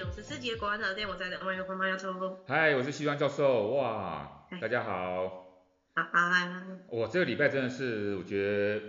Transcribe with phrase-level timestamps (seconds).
[0.00, 2.42] 九十四集国安早店，我在等欢迎黄毛丫头。
[2.46, 5.28] 嗨，我是西装教授，哇，大家好。
[5.92, 6.66] 好啊。
[6.88, 8.82] 我这个礼拜真的是，我觉得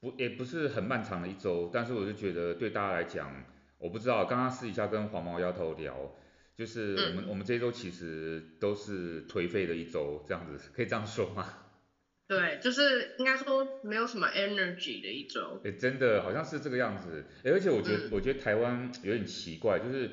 [0.00, 3.44] 不也不是很漫长的一周，但是我就觉得对大家来讲，
[3.76, 6.14] 我不知道，刚刚私底下跟黄毛丫头聊，
[6.56, 11.46] 就是我们、嗯、我们这一周其实都是颓废的一周，这样子可以这样说吗？
[12.26, 15.60] 对，就是应该说没有什么 energy 的一周。
[15.62, 17.26] 哎，真的好像是这个样子。
[17.44, 20.10] 哎，而且我觉得、嗯，我觉得台湾有点奇怪，就是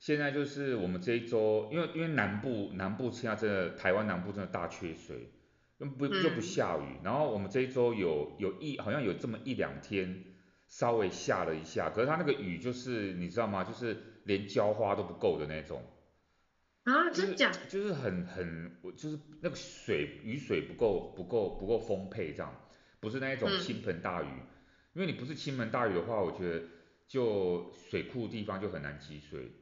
[0.00, 5.30] 现在就是我们这一周，因为因为南部南部现在真的台湾南部真的大缺水，
[5.76, 10.24] 又不又不下雨、嗯，然后我们这一周有有一好像有这么一两天
[10.68, 13.62] 稍微下了一下，可是它那个雨就是你知道吗？
[13.62, 15.82] 就是连浇花都不够的那种。
[16.84, 17.52] 啊，真假？
[17.52, 22.54] 就是、就是很很，就是那个水雨水不够不够不够丰沛这样，
[23.00, 24.46] 不是那一种倾盆大雨、嗯，
[24.94, 26.62] 因为你不是倾盆大雨的话，我觉得
[27.06, 29.52] 就水库地方就很难积水。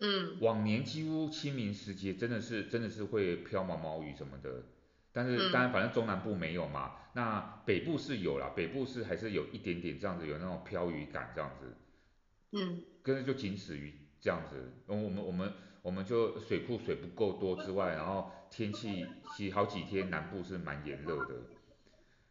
[0.00, 0.36] 嗯。
[0.40, 4.64] 往年几乎清明时节真的是真的是会飘毛毛雨什么的，
[5.12, 11.76] 但是、嗯、当然反正中南部没有嘛，那北部是有啦，北部是还是有一点点这样子有那种飘雨感这样子。
[12.52, 12.82] 嗯。
[13.02, 15.52] 可是就仅此于这样子，我们我们。
[15.82, 21.34] 我们就水库水不够多之外，然后天气其实好几天南部是蛮炎热的。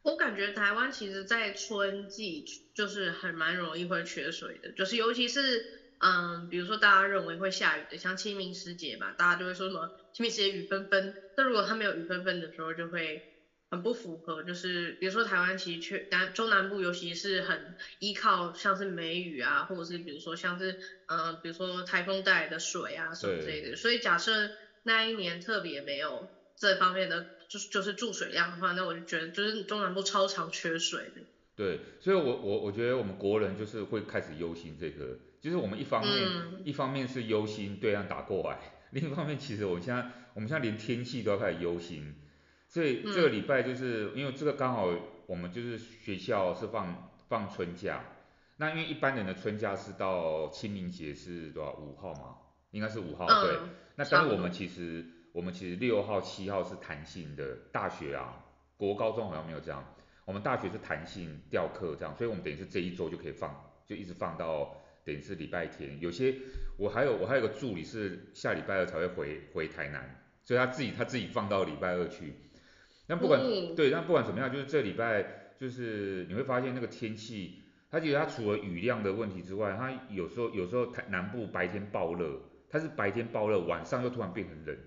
[0.04, 11.14] 我感觉台湾其实，在春季就是很蛮容易会缺水的，就是尤其是嗯，比如说大家认为会下雨的，像清明时节嘛，大家就会说什么清明时节雨纷纷。
[11.38, 13.24] 那如果它没有雨纷纷的时候，就会。
[13.72, 20.72] 很不符合，就是比如说台湾其实缺南中南部，尤其是很依靠像是梅雨啊，或者是比如说像是
[21.06, 23.76] 嗯、呃，比如说台风带来的水啊什么之类的。
[23.76, 24.50] 所以假设
[24.82, 31.22] 那一年特别没有这方面的，就是就是注水量的话，那我就觉得就是中南部超常缺水的。
[31.56, 38.60] 对，所以我我我觉得我们国人就是会开始忧心这个，就是我们一方面、嗯、一方面是忧心对岸打过来，
[38.92, 42.16] 另一方面其实我们现在我们现在连天气都要开始忧心。
[42.68, 44.88] 所以这个礼拜就是、嗯、因为这个刚好
[45.26, 48.04] 我们就是学校是放放春假，
[48.58, 52.36] 那因为一般人的春假是到清明节是多少五号嘛，
[52.72, 53.60] 应该是五号、嗯、对。
[53.96, 58.46] 那但是我们其实我们其实六号七号是弹性的，大学啊，
[58.78, 59.84] 国高中好像没有这样，
[60.26, 64.76] 我们大学是弹性调课这样，所以我们等于是这一周就可以放，就一直放到
[65.06, 66.00] 等于是礼拜天。
[66.00, 66.36] 有些
[66.78, 72.34] 我还有我还有个助理是下礼拜二才会回回台南，所以他自己他自己放到礼拜二去。
[73.08, 82.40] 那不管、嗯、对，那不管怎么样，就是这礼拜就是你会发现那个天气，它其实它除了雨量的问题之外，它有时候有时候台南部白天暴热，
[82.70, 84.78] 它是白天暴热，晚上又突然变很冷，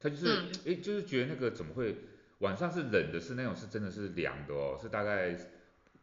[0.00, 0.26] 它就是
[0.66, 1.94] 哎、嗯、就是觉得那个怎么会
[2.38, 5.36] 晚上是冷的，是那种是真的是凉的哦，是大概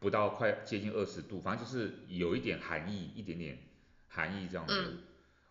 [0.02, 3.58] 不到快接近二十度，反正就是有一点寒意，一点点
[4.08, 4.74] 寒意这样子。
[4.76, 4.98] 嗯、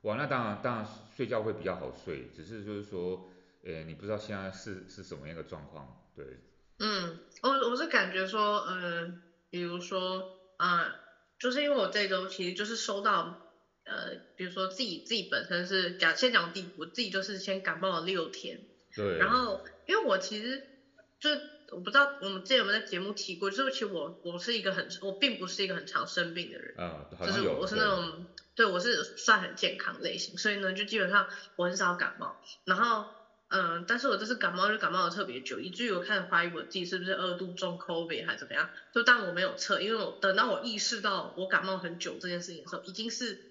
[0.01, 3.27] 哇，那当然当然睡觉会比较好睡，只是就是说。
[3.63, 6.03] 呃，你不知道现在是是什么样的状况？
[6.15, 6.25] 对。
[6.79, 9.13] 嗯，我我是感觉说，呃，
[9.51, 10.91] 比如说，啊、呃，
[11.37, 13.51] 就是因为我这周其实就是收到，
[13.83, 18.59] 呃，比如说自己自己本身是讲先讲第，我自己就是先感冒了六天。
[18.95, 19.19] 对。
[19.19, 20.65] 然后，因为我其实
[21.19, 21.29] 就
[21.71, 26.75] 我不知道我们之前有没有在节目提过，就是其实我我是一个很我并不是一个很常生病的人。
[26.77, 33.05] 啊，就是我是那种对，对我是算很健康类型，所以呢，就基本上我很少感冒，然后。
[33.53, 38.69] 嗯，但是我这次感冒就感冒的特别久，以至于我开始怀疑我自己是不是二度中 COVID 还是怎么样。
[38.93, 43.50] 就但我没有测，因为我等到我意识到我感冒很久这件事情的时候，已经是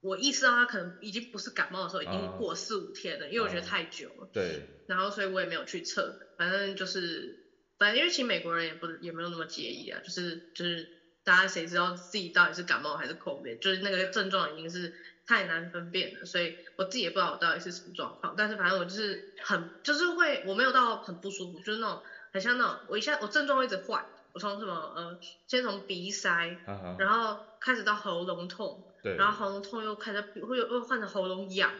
[0.00, 4.28] 我意识到他可能已经不是感冒的时候，已经过四五天了，啊，因为我觉得太久了。
[4.32, 4.62] 对。
[4.86, 7.46] 然后所以我也没有去测，反正就是，
[7.78, 10.88] 反正因为其实美国人也不也没有那么介意啊，就是就是
[11.24, 14.94] 大家谁知道自己到底是感冒还是 COVID，就是那个症状已经是。
[15.28, 18.32] 太难分辨了，所以我自己也不知道我到底是什么状况。
[18.34, 26.56] 但是反正我就是很，就是会，我没有到很不舒服，就是那种很像那种，我一下我症状一直换，我从什么呃，先从鼻塞，
[26.98, 31.72] 然后开始到喉咙痛，然后喉咙痛又开始会又又换成喉咙痒，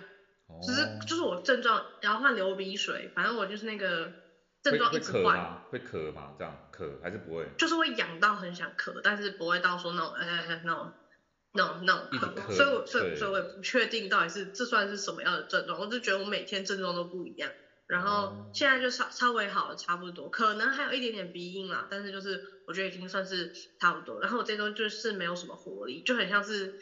[0.67, 4.12] 就是就是我症状，然后换流鼻水，反正我就是那个
[4.62, 5.62] 症状一直换。
[5.70, 6.35] 会咳吗？
[6.38, 7.47] 这样咳还是不会？
[7.56, 10.93] 就是会痒到很想咳，但是不会到说那种哎哎哎那种。
[11.55, 17.50] 那种那种咳，所以我所以所以我也不确定到底是这算是什么样的症状，我就觉得我每天症状都不一样，
[17.87, 23.50] 然后现在就稍稍微好了差不多，可能还有一点点鼻音啦，但是就是我觉得已经算是
[23.81, 26.79] 差不多，然后我这周就是没有什么活力，就很像是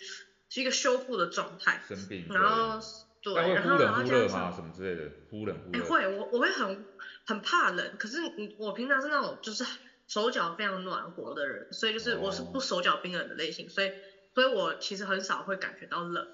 [0.48, 2.78] 是一个修复的状态，生病，然后
[3.22, 6.86] 对，然后然后这样什么之类的，忽冷忽热，哎会，我我会很
[7.26, 9.64] 很怕冷，可是你我平常是那种就是
[10.06, 13.92] 手脚非常暖和的人，所以就是我是不手脚冰冷的类型，所以。
[14.34, 16.28] 所以我其实很少会感觉到冷，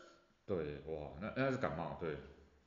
[0.44, 2.18] 对，哇，那那是感冒，对，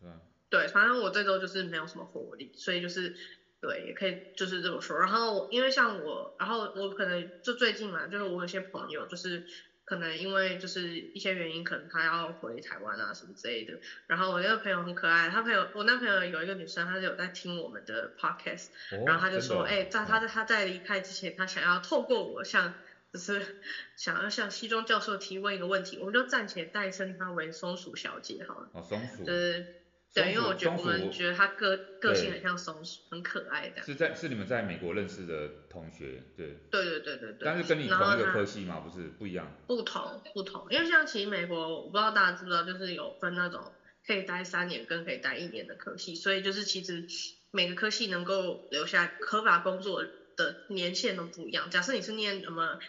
[0.02, 0.18] 嗯。
[0.50, 3.14] 对，反正我这周就是没有什么活力，所以就是
[3.60, 4.98] 对，也可以就是这么说。
[4.98, 9.46] 然后因为像我，然后我可能就最近嘛，就是我有些朋友就是。
[9.86, 13.80] 可能因为就是一些原因，可能他要回台湾啊什么之类的。
[14.08, 22.74] 然后我那个朋友很可爱，他朋友我那朋友有一个女生，她是有在听我们的 podcast，哦，然后她就说，哎，欸，在她在她在离开之前，她想要透过我向
[23.14, 23.62] 就是
[23.96, 28.70] 想要向西装教授提问一个问题，我们就暂且代称她为松鼠小姐好了。
[28.74, 29.24] 哦，松鼠。
[29.24, 29.82] 就是。
[30.16, 33.82] 对，因为我觉得我们觉得他个个性很像松鼠，很可爱的。
[33.84, 36.58] 是在是你们在美国认识的同学，对。
[36.72, 37.42] 对对对对对。
[37.42, 38.80] 但是跟你同一个科系嘛？
[38.80, 39.52] 不是，不一样。
[39.68, 43.74] 不同不同，因为像其实美国，我不知道大家知不知道，就是有分那种
[44.08, 47.06] 可以待三年跟可以待一年的科系，所以就是其实
[47.52, 50.02] 每个科系能够留下合法工作
[50.38, 51.70] 的年限都不一样。
[51.70, 52.80] 假设你是念什么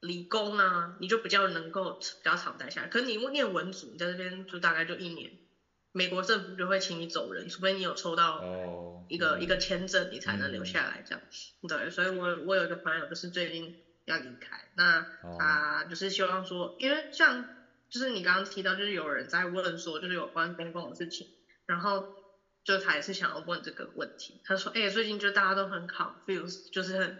[0.00, 5.30] 理工啊，你就比较能够比较常待下来，可是你念文组，你在这边就大概就一年。
[5.96, 8.42] 美国政府就会请你走人，除非你有抽到
[9.06, 11.20] 一个、oh, 一个签证，你才能留下来这样。
[11.62, 15.06] 嗯、对，所以我我有一个朋友就是最近要离开，那
[15.38, 17.48] 他就是希望说，因为像
[17.88, 21.28] 就是你刚刚提到，就是有人在问说，就是有关公共的事情，
[21.66, 22.08] 然后
[22.64, 27.18] 就他也是想要问这个问题，他说，哎、欸，最近就大家都很 confused，就是很。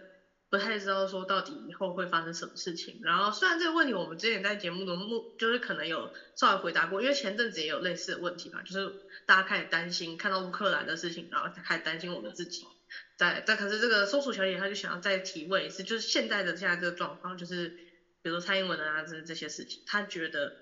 [0.55, 8.89] 不太知道说到底以后会发生什么事情，然后虽然这个问题我们之前在节目中目就是可能有稍微回答过，因为前阵子也有类似的问题嘛，就是
[9.25, 12.65] 大家开始担心看到乌克兰的事情，然后开始担心我们自己，
[13.17, 17.67] 在在可是这个松鼠小姐她就想要再提问一次，就是现在的现在这个状况，就是
[18.21, 20.55] 比如说蔡英文啊这这些事情，她觉得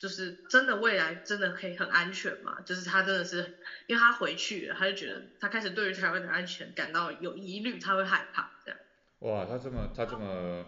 [0.00, 2.60] 就是真的未来真的可以很安全吗？
[2.66, 8.80] 就是她真的是因为她回去了，她就觉得她开始对于台湾的安全感到有疑虑，她会害怕这样。
[9.22, 10.64] 哇，他这么他这么，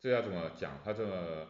[0.00, 0.80] 这要怎么讲？
[0.84, 1.48] 他这么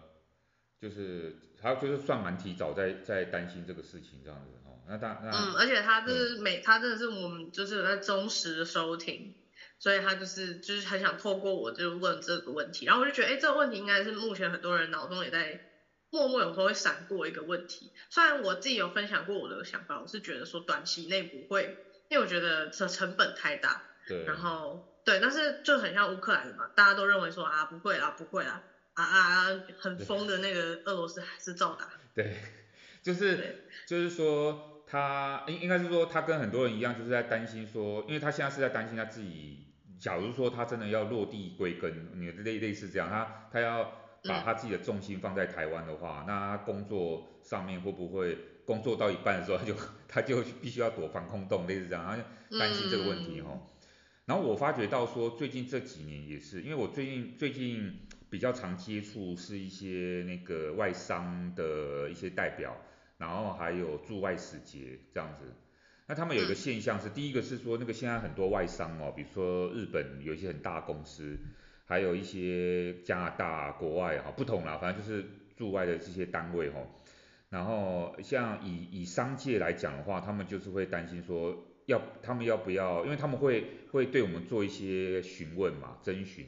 [0.81, 4.81] 就是他就是算蛮提早在在担心这个事情这样子哦。
[4.89, 9.35] 那他那嗯，而且他就是每、嗯、他真的是我们就是有在忠实的收听，
[9.79, 15.61] 所以他就是就是很想透过我就问这个问题，然后我就觉得哎，这个问题应该是目前很多人脑中也在
[16.09, 17.93] 默默有时候会闪过一个问题。
[18.09, 21.77] 虽然我自己有分享过我的想法，我是觉得说短期内不会，
[22.09, 23.83] 因为我觉得这成本太大。
[24.06, 24.25] 对。
[24.25, 24.94] 然后。
[25.08, 28.60] 对，但是就很像乌克兰的嘛，大家都认为说啊不会啦，不会啦，
[28.93, 29.46] 啊啊
[29.78, 31.88] 很疯的那个俄罗斯还是照打。
[32.14, 32.37] 对，
[33.02, 39.69] 就是就是说他应应该是说他跟很多人一样，就是在担心说，因为他现在是在担心他自己，
[39.99, 43.84] 假如说他真的要落地归根，你类类似这样，他他要
[44.25, 49.75] 把他自己的重心放在台湾的话，嗯、那他工作上面会不会工作到一半的时候他就
[50.06, 53.46] 他就必须要躲防空洞，类似这样，他就担心这个问题哦。
[53.52, 53.60] 嗯
[54.29, 57.95] 然后我发觉到说，最近这几年也是，因为我最近最近
[58.29, 62.77] 比较常接触是一些那个外商的一些代表，
[63.17, 65.55] 然后还有驻外使节这样子。
[66.07, 71.39] 那他们有一个现象是，第一个是说那个现在很多外商哦，比如说日本有一些很大公司，
[71.87, 75.25] 还有一些加拿大国外哈，不同啦，反正就是
[75.57, 76.81] 驻外的这些单位哈。
[77.49, 81.65] 然后像以以商界来讲的话，他们就是会担心说。
[81.88, 83.02] 要他们要不要？
[83.06, 86.46] 因为他们会会对我们做一些询问嘛，征询，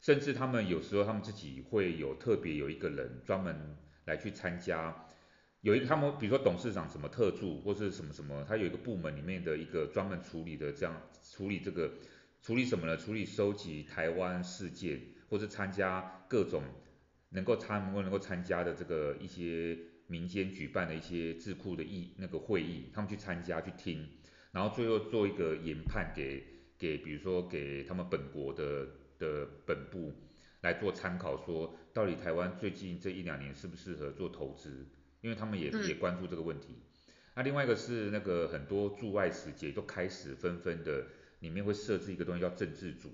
[0.00, 5.08] 甚至他们有时候他们自己会有特别有一个人专门来去参加，
[5.60, 11.90] 有一个他们比如说董事长什么特助或是什么什么，他有一个部门里面的一个专门处理的这样处理这个
[12.40, 12.96] 处理什么呢？
[12.96, 16.62] 处理收集台湾事件或是参加各种
[17.30, 24.08] 能够参能够能够参加的这个一些民间举办的一些智库的议那个会议，他们去参加去听。
[24.56, 26.42] 然后最后做一个研判给
[26.78, 30.14] 给比如说给他们本国的的本部
[30.62, 34.86] 来做参考，说到底台湾最近这一两年适不适合做投资，
[35.20, 36.78] 因为他们也也关注这个问题。
[37.34, 41.04] 那另外一个是那个很多驻外使节都开始纷纷的
[41.40, 43.10] 里面会设置一个东西叫政治组，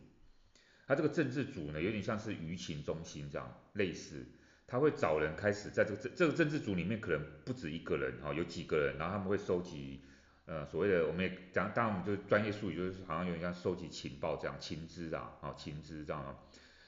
[0.87, 4.25] 它这个政治组呢有点像是舆情中心这样类似，
[4.68, 10.02] 他会找人开始在这个这这个政治组里面可能不止一个人哈，有几个人，然后他们会收集。
[10.44, 16.37] 呃，所谓的我们也讲，当然我们就专业术语，就是好像有点像收集情报这样，情资啊，啊，情资这样，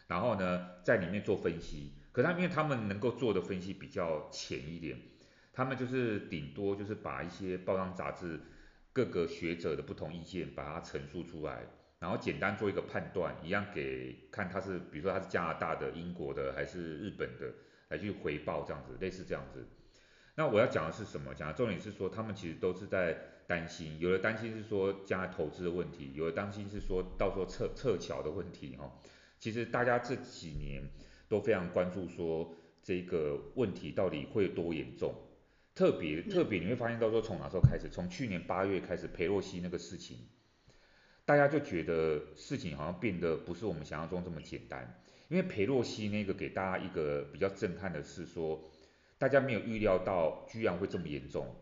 [0.09, 1.93] 然后呢，在里面做分析。
[2.11, 4.99] 可是他因为他们能够做的分析比较浅一点，
[5.53, 8.41] 他们就是顶多就是把一些报章杂志
[8.93, 11.63] 各个学者的不同意见把它陈述出来，
[12.01, 17.53] 然后简单做一个判断，一样给看他是，比如说他是加拿大的、英国的还是日本的，
[17.89, 19.65] 来去回报这样子，类似这样子。
[20.35, 21.33] 那我要讲的是什么？
[21.35, 23.17] 讲的重点是说，他们其实都是在。
[23.47, 28.91] 担心，有的担心是说将来投资的问题，有的担心是说到时候撤撤侨的问题哈。
[29.39, 30.83] 其实大家这几年
[31.29, 35.15] 都非常关注说这个问题到底会多严重。
[35.75, 40.19] 特别特别你会发现到说从哪时候开始，从去年八月开始，裴洛西那个事情，
[41.25, 45.01] 大家就觉得事情好像变得不是我们想象中这么简单。
[45.29, 48.63] 因为裴洛西那个给大家一个比较震撼的是说，
[49.19, 51.57] 大家没有预料到居然会这么严重，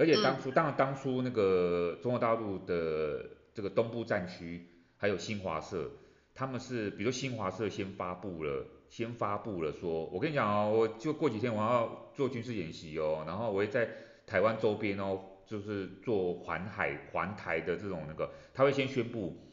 [0.00, 4.66] 而且当初当然当初那个中国大陆的这个东部战区
[4.96, 5.90] 还有新华社，
[6.34, 8.66] 他们是比如新华社先发布了。
[8.90, 13.88] 先发布了说，我跟你讲哦，我就过几天我要做军事演习哦，然后我会在
[14.26, 19.46] 台湾周边哦，就是做环海环台的这种那个，他会先宣布，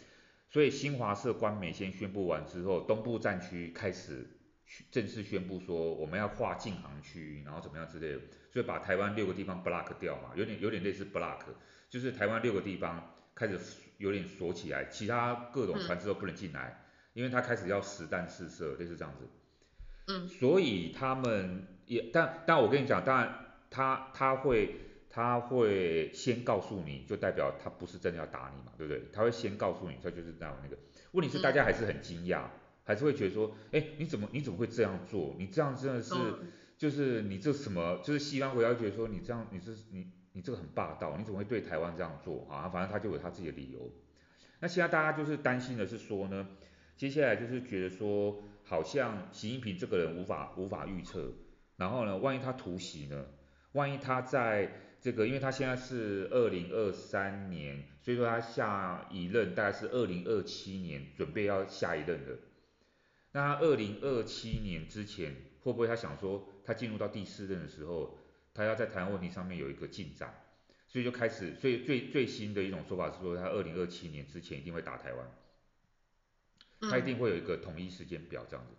[0.49, 4.27] 所以新华社官媒先宣布完之后，东部战区开始
[4.89, 8.21] 正式宣布说我们要划禁航区，然后怎么样之类的，
[8.57, 11.41] 所以把台湾六个地方 block 掉嘛，有点有点类似 block，
[11.91, 13.59] 就是台湾六个地方开始
[13.99, 16.79] 有点锁起来，其他各种船只都不能进来。
[16.81, 16.83] 嗯
[17.17, 19.27] 因为他开始要实弹试射，类似这样子，
[20.05, 24.75] 嗯，所以他们也，但但我跟你讲，当然他他会
[25.09, 29.01] 他会先告诉你，就代表他不是真的要打你嘛，对不对？
[29.11, 30.77] 他会先告诉你，他就是那样那个。
[31.13, 32.49] 问题是大家还是很惊讶，嗯、
[32.83, 35.35] 还是会觉得说，哎，你怎么你怎么会这样做？
[35.39, 37.99] 你这样真的是，嗯、就是你这什么？
[38.03, 42.69] 就是西方国家觉得说你这样你是你你这个很霸道，你怎么会对台湾这样做啊？
[42.69, 43.91] 反正他就有他自己的理由。
[44.59, 46.47] 那现在大家就是担心的是说呢？
[46.95, 51.31] 接下来就是觉得说，好像习近平这个人无法无法预测，
[51.75, 53.25] 然后呢，万一他突袭呢？
[53.73, 62.39] 万一他在这个，因为他现在是二零二三年，所以说他下一任大概是二零二七年，准备要下一任的。
[63.33, 68.19] 那二零二七年之前，会不会他想说，他进入到第四任的时候，
[68.53, 70.43] 他要在台湾问题上面有一个进展，
[70.87, 75.31] 所以就开始，所以最最新的一种说法是说，他二零二七年之前一定会打台湾。
[76.79, 78.73] 他一定会有一个统一时间表这样子，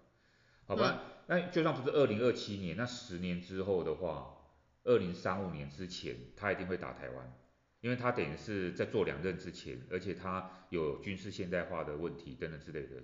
[0.66, 1.02] 好吧？
[1.26, 4.36] 那就算不是二零二七年，那十年之后的话，
[4.84, 7.36] 二零三五年之前，他一定会打台湾，
[7.80, 13.02] 因为他等于是在做两任之前，而且他有军事现代化的问题等等之类的。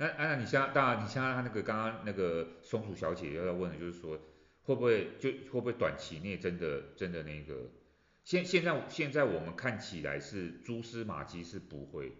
[0.00, 4.18] 那那你像当然，你像他那个刚刚那个松鼠小姐要要问的就是说，
[4.62, 7.70] 会不会就会不会短期内真的真的那个？
[8.24, 12.12] 现现在现在我们看起来是蛛丝马迹是不会。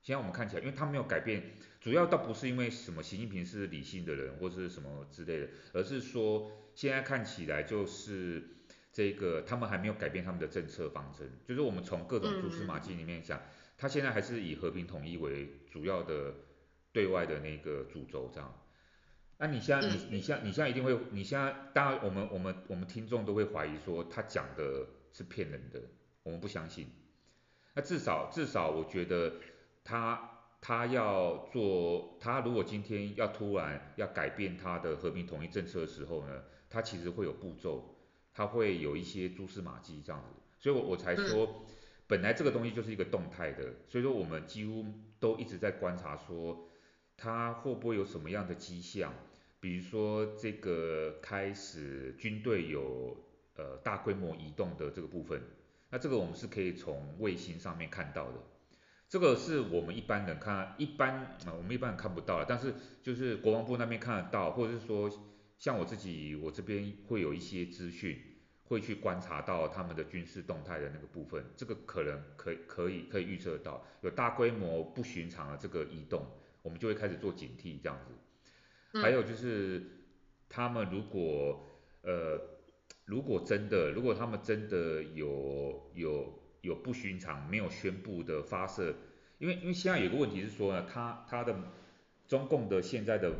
[0.00, 1.42] 现在我们看起来，因为他没有改变，
[1.82, 8.42] 主要倒不是因为什么习近平是理性的人或是什么之类的，而是说现在看起来就是
[8.90, 13.42] 这个他们还没有改变他们的政策方针，就是我们从各种蛛丝马迹里面讲，
[13.76, 16.32] 他现在还是以和平统一为主要的
[16.92, 18.54] 对外的那个主轴这样。
[19.38, 25.80] 那你现在你你现在你现在一定会，你现在当然我们我们我们听众都会怀疑说他讲的是骗人的，
[26.22, 26.88] 我们不相信。
[27.74, 29.32] 那至少至少我觉得。
[29.84, 30.20] 他
[30.60, 37.96] 他要做，他如果今天要突然要改变他的和平统一政策的时候呢，他其实会有步骤，
[38.34, 41.64] 他会有一些蛛丝马迹这样子，所以我我才说，
[42.06, 44.84] 本来这个东西就是一个动态的，所以说我们几乎
[45.18, 46.68] 都一直在观察说，
[47.18, 49.12] 他会不会有什么样的迹象，
[49.60, 53.16] 比如说这个开始军队有
[53.56, 55.42] 呃大规模移动的这个部分，
[55.90, 58.38] 那这个我们是可以从卫星上面看到的。
[59.08, 61.14] 这个是我们一般人看，一般
[61.46, 65.10] 啊，我们一般人看不到，但是就是国防部那边看得到，或者是说
[65.56, 68.16] 像我自己，我这边会有一些资讯，
[68.64, 76.26] 会去观察到他们的军事动态的那个部分，这个可能可以可以可以预测到，有大规模不寻常的这个移动，
[76.68, 79.00] 我们就会开始做警惕这样子。
[79.00, 79.82] 还有就是
[80.48, 81.66] 他们如果
[82.02, 82.38] 呃
[83.06, 86.38] 如果真的，如果他们真的有有。
[86.60, 88.92] 有不寻常没有宣布的发射，
[89.38, 91.54] 因为因为现在有个问题是说呢，他他的
[92.26, 93.32] 中共的现在的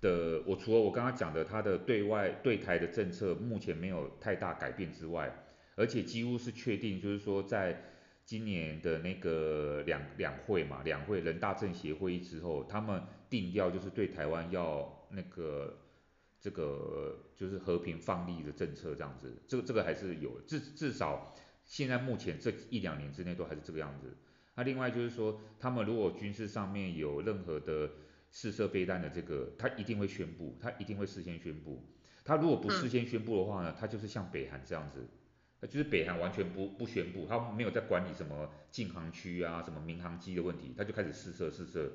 [0.00, 5.44] 的，我除了我刚刚讲的他的对外对台的政策目前没有太大改变之外，
[5.74, 7.89] 而且几乎是确定，就是说在
[8.30, 15.76] 今年的那个两两会嘛，两会人大政协会议之后，他们定调就是对台湾要那个
[16.40, 21.34] 这个就是和平放利的政策这样子，这个这个还是有至至少。
[21.64, 24.16] 现在目前这一两年之内都还是这个样子。
[24.54, 27.90] 那另外就是说，他们如果军事上面有任何的
[28.30, 31.84] 试射飞弹的这个，他一定会宣布，他一定会事先宣布。
[32.24, 35.04] 他如果不事先宣布的话呢，他就是像北韩这样子，
[35.66, 41.90] 就是北韩完全不不宣布，他没有在管理什么禁航区啊、什么民航机的问题，他就开始试射试射。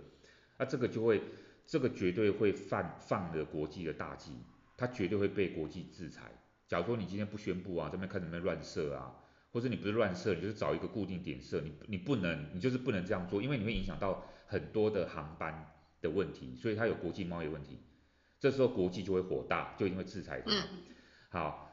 [0.58, 1.22] 那这个就会，
[1.66, 4.32] 这个绝对会犯犯了国际的大忌，
[4.78, 6.32] 他绝对会被国际制裁。
[6.68, 9.16] 假如说你今天不宣布啊，这边开始在乱射啊。
[9.52, 17.80] 或者你不是乱射，你就是找一个固定点射，你你不能，你就是不能这样做，因为你会影响到很多的航班的问题，所以它有国际贸易问题，
[18.38, 20.52] 这时候国际就会火大，就一定会制裁它。
[21.30, 21.65] 好，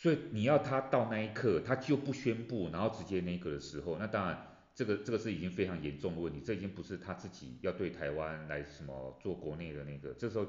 [0.00, 10.46] 所以你要他到那一刻，他就不宣布，然后直接那个的时候，那当然这个这个是已经非常严重的问题，这已经不是他自己要对台湾来什么做国内的那个，这时候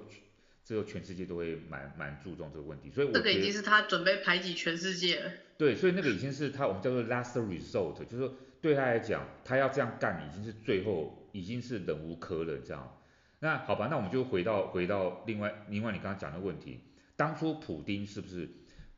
[0.63, 5.31] 这个全世界都会蛮蛮注重这个问题，所以我这个已经是他准备排挤全世界了。
[5.57, 12.97] 对，所以那个已经是他我们叫做 last resort，就是说对他来讲，他要这样干已经是最后，已经是忍无可忍这样。
[13.39, 16.79] 那好吧，那我们就回到回到另外另外你刚刚讲的问题，
[17.17, 18.47] 当初普丁是不是？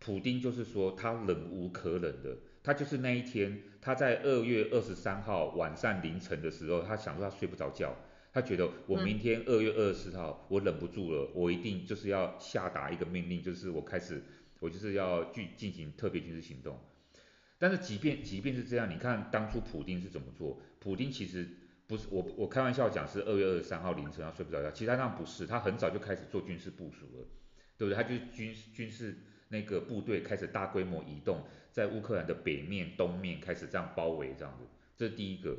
[0.06, 7.96] 普丁就是说他忍无可忍的，他就是那一天他在二月二十三号晚上凌晨的时候，他想说他睡不着觉，
[8.34, 14.22] 他觉得我明天二月二十四号我忍不住了，我一定就是要下达一个命令，就是我开始
[14.60, 16.78] 我就是要去进行特别军事行动。
[17.58, 20.60] 但是即便即便是这样，你看当初普丁是怎么做？
[20.82, 21.48] 普丁其实
[21.88, 27.26] 不是我我开玩笑讲是二月二十三号凌晨他睡不着觉，其实他那不是，他很早就开始做军事部署了，
[27.78, 27.96] 对不对？
[27.96, 29.16] 他就是军军事。
[29.54, 34.66] 那个部队开始大规模移动，在乌克兰的北面、东面开始这样包围，这样子，
[34.98, 35.56] 这是第一个。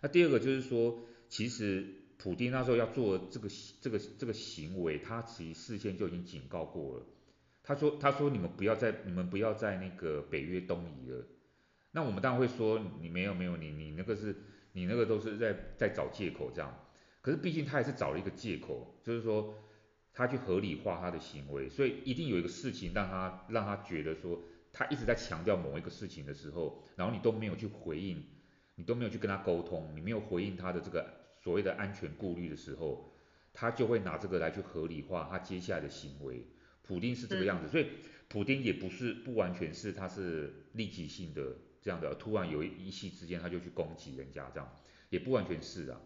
[0.00, 1.84] 那第二个就是说，其实
[2.18, 3.48] 普丁那时候要做这个
[3.80, 7.06] 这个这个行为，他其实事先就已经警告过了。
[7.64, 11.26] 他说他说你们不要再你们不要再那个北约东移了。
[11.90, 14.36] 那我们当然会说你没有没有你你那个是
[14.72, 16.72] 你那个都是在在找借口这样。
[17.20, 19.52] 可是毕竟他还是找了一个借口，就是说。
[20.14, 24.38] 他去合理化他的行为，所以一定有一个事情让他让他觉得说，
[24.72, 28.22] 他一直在强调某一个事情的时候，然后你都没有去回应，
[28.74, 31.06] 你都没有去跟他沟通，你没有回应他的这个
[31.42, 33.12] 所谓的安全顾虑的时候，
[33.54, 36.46] 他就会拿这个来去合理化他接下来的行为。
[36.82, 37.86] 普丁是这个样子，所以
[38.28, 44.76] 普丁也不是不完全是他是立即性的这样的，突然有一一夕之间他就去攻击人家这样，
[45.08, 46.00] 也不完全是啊。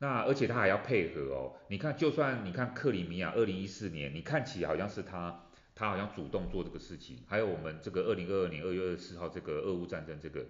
[0.00, 10.46] 那而且他还要配合哦，你看，就算你看克里米亚，二零一四年，你看起好像是他，他好像主动做这个事情，还有我们这个二零二二年二月二十四号这个俄乌战争这个，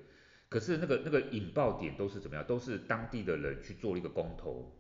[0.51, 2.45] 可是那个那个引爆点都是怎么样？
[2.47, 4.79] 都是当地的人去做了一个公投，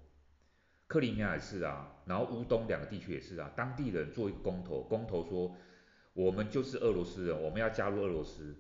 [0.86, 5.56] 克里米亚也是啊，然后乌东两个地区也是啊，当地人做一个公投，公投说
[6.12, 8.54] 我们就是俄罗斯人，我们要加入俄罗斯，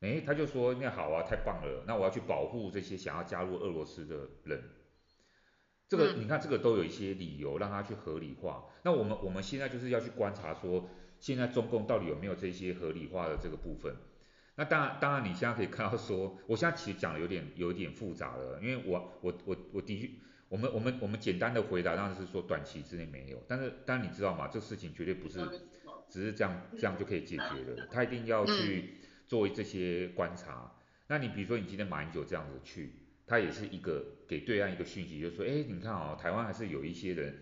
[0.00, 4.60] 诶，他就说那好啊，太棒了，那我要去保护这些想要加入俄罗斯的人。
[5.92, 8.64] 这个你看，这个都有一些理由让他去合理化。
[8.82, 10.88] 那我们我们现在就是要去观察说，
[11.20, 13.94] 现在中共到底有没有这些合理化的这个部分？
[14.54, 20.10] 那当然，当然你现在可以看到说，我现在其实讲的有点有点复杂了，因为我我我我的确，
[20.48, 24.48] 我们我们我们简单的回答当然是说短期之内没有，但是当然你知道吗？
[24.48, 25.40] 这个事情绝对不是
[26.08, 28.94] 只是这样这样就可以解决的，他一定要去
[29.26, 30.72] 做这些观察。
[31.08, 32.94] 那你比如说你今天马英九这样子去。
[33.26, 37.38] 他也是一个给对岸一个讯息，就是说，哎，你看哦，台湾还是有一些人，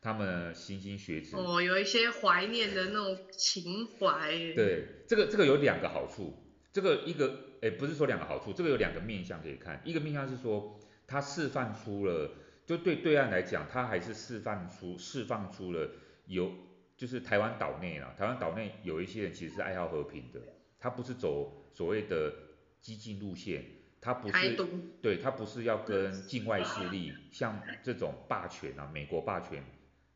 [0.00, 4.30] 他们莘莘学子，哦，有一些怀念的那种情怀。
[4.54, 6.34] 对，这个这个有两个好处，
[6.72, 12.32] 这个一个，哎，不是说两个好处，这个有两个面向可以看，一个面向是说，它释放出了，
[12.66, 15.90] 就对对岸来讲，它还是释放出释放出了
[16.26, 16.52] 有，
[16.96, 20.40] 就是台湾岛内啊，台湾岛内有一些人其实是爱好和平的，
[20.78, 22.32] 他不是走所谓的
[22.80, 23.64] 激进路线。
[24.00, 24.56] 他不是，
[25.02, 29.62] 对，他不是要跟境外势力像这种霸权啊，美国霸权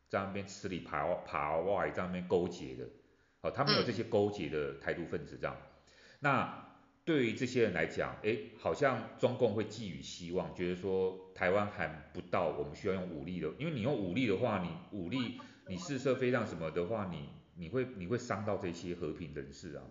[0.09, 2.87] 在那边吃里扒扒外，在那边勾结的，
[3.41, 5.55] 好，他没有这些勾结的台独分子这样。
[6.19, 6.65] 那
[7.03, 19.83] 对于这些人来讲，哎，好像中共会寄予希望，觉得说台湾还不到我们需要用武力的，因为你用武力的话，你武力你试射飞弹什么的话，你你会你会伤到这些和平人士啊。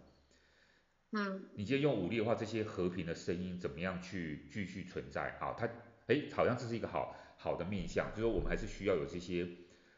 [1.16, 5.36] 嗯，你今天用武力的话，这些和平的声音怎么样去继续存在？
[5.38, 5.68] 好，他，
[6.08, 9.46] 哎，好像这是一个好好的面向，就是说我们还是需要有这些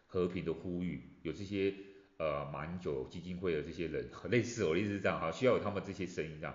[0.07, 1.73] 和平的呼吁，有这些
[2.19, 6.55] 呃马英九基金会的这些人， 类似我的意思是这样哈，需要有他们这些声音这样。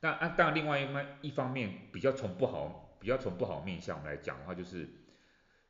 [0.00, 4.86] 那啊，当然另外一方一方面比较从不好，比较从不好面向来讲的话，就是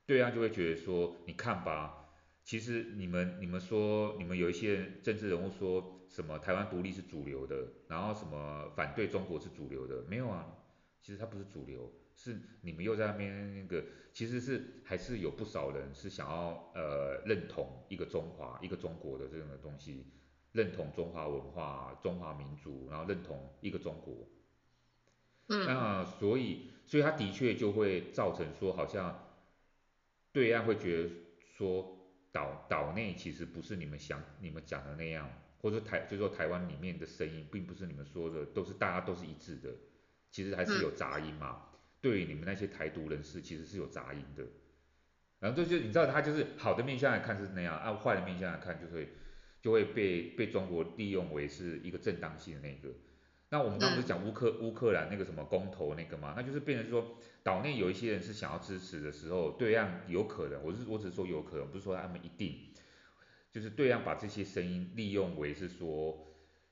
[0.05, 2.09] 对岸就会觉得说，你看吧，
[2.43, 5.93] 其实你们你们说你们有一些政治人物说。
[6.17, 10.47] 什么台湾独立是主流的，然后什么反对中国是主流的，没有啊，
[11.03, 20.07] 其实它不是主流，是你们又在那边那个，其实是还是有不少人是想要呃认同一个中华一个中国的这样的东西，
[20.53, 24.27] 认同中华文化、中华民族，然后认同一个中国。
[25.49, 25.67] 嗯。
[25.67, 29.37] 那所以所以他的确就会造成说，好像
[30.33, 31.11] 对岸会觉得
[31.59, 31.99] 说
[32.33, 35.29] 岛岛内其实不是你们想你们讲的那样。
[35.67, 39.69] 或者台，就是说台湾里面的声音，并不是你们说的都是大家都是一致的，
[40.31, 41.63] 其实还是有杂音嘛。
[41.65, 44.45] 嗯、对于你们那些台独人士，其实是有杂音的。
[45.41, 49.09] 然后就就你知道，他就是好的面向来看是那样，按、啊、坏的面向来看就会
[49.61, 52.95] 就会被被中国利用为是一个正当性的那个。
[53.49, 56.35] 那我们刚刚不是讲乌克乌克兰那个什么公投那个吗？
[56.37, 62.73] 那就是变成说岛内有一些人是想要支持的时候，对岸有可能，我是我只是说有可能，不是说他们一定，
[63.57, 66.27] 就是对岸把这些声音利用为是说，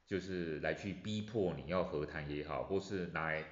[0.07, 3.43] 就是来去逼迫你要和谈也好，或是来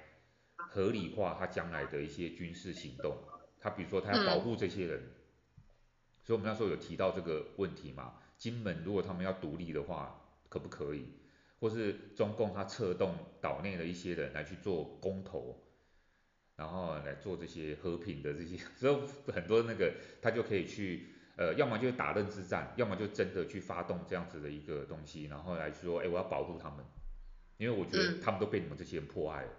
[0.55, 3.17] 合理化他将来的一些军事行动。
[3.59, 5.01] 他比如说他要保护这些人，
[6.21, 11.07] 所以我们那时候有提到这个问题嘛，金门如果他们要独立的话，可不可以？
[11.59, 15.59] 或是中共他策动岛内的一些人来去做公投，
[16.55, 19.91] 然后来做这些和平的这些， 所以很多那个
[20.21, 26.85] 他就可以去，呃，要么就打认知战，要么就真的去发动这样子的一个东西，然后来说，哎，我要保护他们，
[27.57, 29.49] 因为我觉得他们都被你们这些人迫害了，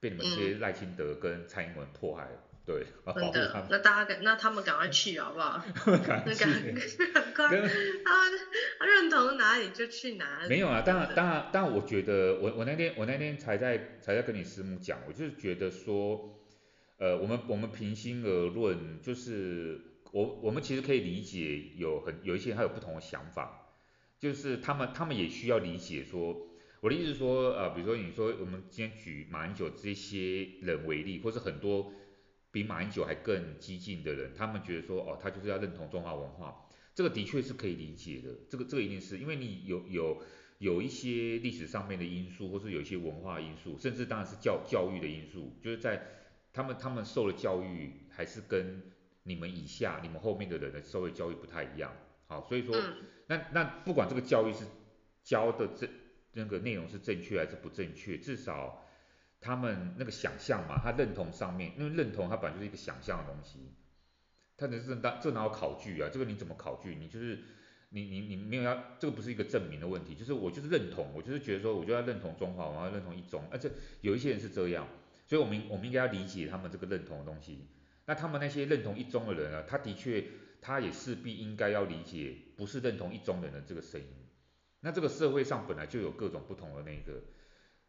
[0.00, 2.30] 被你们这些赖清德跟蔡英文迫害了。
[2.66, 5.60] 对， 真的，那大家赶，那他们赶快去好不好？
[5.74, 7.68] 他们赶快，赶快，
[8.78, 10.48] 他认同哪里就去哪里。
[10.48, 16.38] 没有啊，当然，当然，但我觉得，我我那天我那天才在才在跟你师母讲，我就是觉得说，
[16.98, 19.80] 呃，我们我们平心而论，就是
[20.12, 23.74] 我我们其实可以理解有很有一些人他有不同的想法，
[24.18, 26.36] 就是他们他们也需要理解说，
[26.80, 31.92] 我的意思是说，呃，比如说你说我们今天举马英九这些人为例，或是很多。
[32.52, 40.20] 比马英九还更激进的人，他们觉得说，哦，他就是要认同中华文化，这个的确是可以理解的，这个这个一定是因为你有有
[40.58, 46.04] 有一些历史上面的因素，或是有一些文化因素，甚至当然是教教育的因素，就是在
[46.52, 48.82] 他们他们受的教育还是跟
[49.22, 51.92] 你们以下、你们后面的人的社会教育不太一样，
[52.26, 52.74] 好，所以说，
[53.26, 54.64] 那那不管这个教育是
[55.22, 55.88] 教的正
[56.32, 58.86] 那个内容是正确还是不正确，至少。
[59.42, 63.72] 他们那个想象嘛，他认同上面，因为认同它本来就是一个想象的东西，
[64.54, 66.10] 他只是当这哪有考据啊？
[66.12, 66.94] 这个你怎么考据？
[66.94, 67.38] 你就是
[67.88, 73.70] 你你你没有要，这个不是一个证明的问题，就是我就是认同，我就是觉得说，我就要认同中华，我要认同一中，而且
[74.02, 74.86] 有一些人是这样，
[75.26, 77.66] 所以我们我们应该要理解他们这个认同的东西。
[78.06, 80.24] 那他们那些认同一中的人啊，他的确
[80.60, 84.06] 他也势必应该要理解不是认同一中的人的这个声音。
[84.80, 87.22] 那这个社会上本来就有各种不同的那个，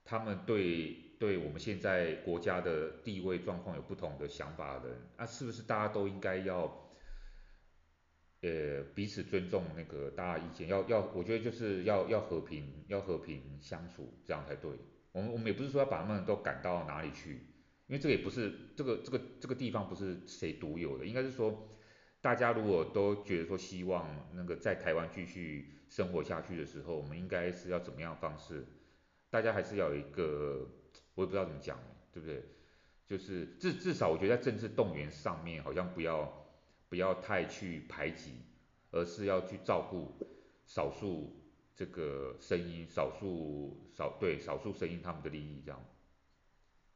[0.03, 1.07] 他们对。
[1.21, 6.63] 对我们现在国家的地位状况有不同的想法的人，那、是不是大家都应该要，
[8.41, 14.71] 呃，彼此尊重那个大家意见，要要，我觉得就是要要和平，要和平相处，这样才对。
[15.11, 17.45] 我们我们也不是说要把他们都赶到哪里去，
[17.91, 21.67] 因为这个也不是这个这个这个地方不是谁独有的，应该是说
[22.21, 28.65] 大家如果都觉得说希望那个在台湾继续生活下去的时候，我们应该是要怎么样方式？
[29.29, 30.65] 大家还是要有一个。
[31.15, 31.77] 我也不知道怎么讲，
[32.13, 32.41] 对不对？
[33.05, 36.47] 就是至至少我觉得在政治动员上面，好像不要
[36.87, 38.35] 不要太去排挤，
[38.91, 40.15] 而是要去照顾
[40.65, 41.35] 少数
[41.75, 45.85] 这个声音，少数少对少数声音他们的利益这样。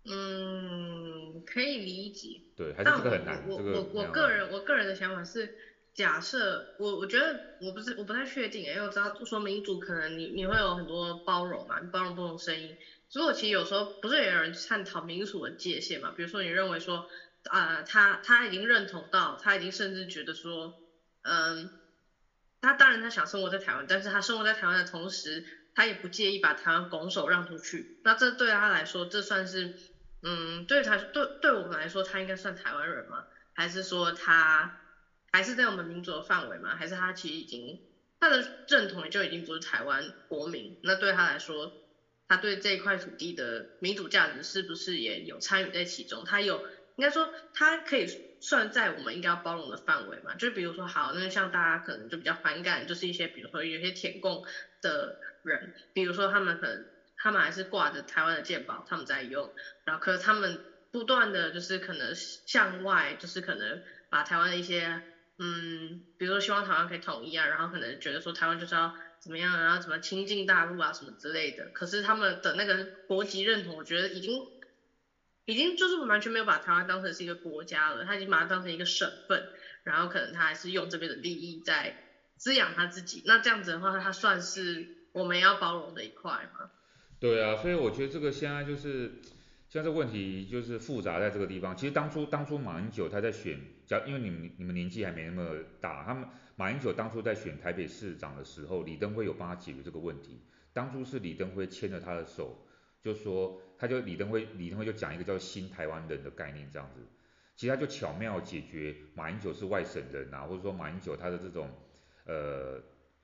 [0.07, 2.41] 嗯，可以理解。
[2.55, 3.43] 对，还是这个很难。
[3.47, 5.51] 我这个我我个人我个人的想法是，
[5.93, 12.77] 假设我我觉得我不是我不太确定，因为我知道说民主可能你你会有很多包容嘛，你包容不同声音。
[13.09, 16.11] 所以我其实有时候不是也有人探讨民主的界限嘛？
[16.11, 17.07] 比如说你认为说，
[17.49, 20.73] 啊、呃，他他已经认同到，他已经甚至觉得说，
[21.21, 21.69] 嗯，
[22.61, 27.87] 他当然他想生活在台湾，但是他生活在台湾的同时，他也不介意把台湾拱手让出去。
[28.03, 29.73] 那这对他来说，这算是，
[30.27, 33.27] 嗯，对他对对我们来说，他应该算台湾人吗？
[33.53, 34.75] 还是说他
[35.31, 36.75] 还是在我们民族的范围吗？
[36.75, 37.79] 还是他其实已经
[38.19, 40.79] 他的认同就已经不是台湾国民？
[40.81, 41.77] 那对他来说？
[42.27, 46.25] 他对这一块土地的民主价值是不是也有参与在其中？
[46.25, 46.57] 他有，
[46.95, 48.07] 应该说他可以
[48.39, 50.33] 算在我们应该要包容的范围嘛？
[50.33, 54.43] 就比如说，好，那像大家可能就比较反感，就是一些比如说有些舔共
[54.81, 56.89] 的人，比如说他们可能
[57.25, 59.51] 他们还是挂着台湾的健保，他们在用，
[59.83, 65.01] 然后可是他们不断的就是可能向外，就是可能把台湾的一些，
[65.39, 68.95] 嗯，比如说希望台湾可以统一啊，然后可能觉得说台湾就是要。
[69.17, 69.63] 怎么样啊？
[69.63, 71.69] 然后怎么亲近大陆啊，什么之类的。
[71.73, 74.45] 可是他们的那个国籍认同，我觉得已经，
[75.45, 78.05] 已经就是完全没有把台湾当成是一个国家了。
[78.05, 79.49] 他已经把它当成一个省份，
[79.83, 81.97] 然后可能他还是用这边的利益在
[82.37, 83.23] 滋养他自己。
[83.25, 86.69] 那这样子的话，他算是我们要包容的一块吗？
[87.19, 89.21] 对啊，所以我觉得这个现在就是，
[89.69, 91.75] 现在这个问题就是复杂在这个地方。
[91.75, 96.27] 其实当初当初马英九他在选，假因为你们你们年纪还没那么大，他们。
[96.57, 100.39] 马英九当初在选台北市长的时候，李登辉有帮他解决这个问题。
[100.71, 102.65] 当初是李登辉牵着他的手，
[103.03, 107.01] 就说他就李登辉李登辉就讲一个叫新台湾人的概念这样子。
[107.57, 111.69] 其实他就巧妙解决马英九是外省人啊，或者说马英九他的这种
[112.25, 112.81] 呃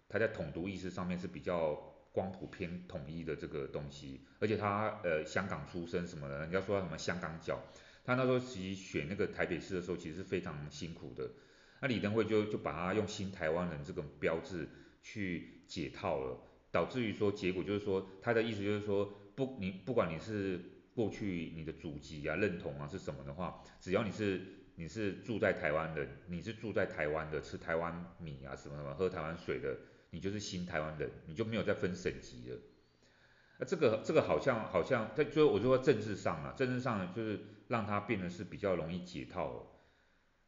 [0.09, 7.61] 他在统独意识上面是比较光谱偏统一的这个东西，而且他呃香港出生什么的，人家说他什么香港脚，
[8.03, 11.29] 他那时候其实选那个台北市的时候其实是非常辛苦的，
[11.81, 14.67] 那李登辉就就把他用新台湾人这个标志
[15.01, 16.37] 去解套了，
[16.71, 20.59] 导致于说结果就是说他的意思就是说不你不管你是
[20.93, 24.41] 过去你的祖籍啊认同啊是什么的话，只要你是
[24.75, 29.77] 你是住在台湾的，你是住在台湾的，吃台湾米啊什么什么，喝台湾水的，
[30.11, 32.57] 你就是新台湾人，你就没有再分省级了。
[33.57, 39.67] 那这个这个好像好像在最后我就说政治上啊，政治上就是让他变得是比较容易解套了。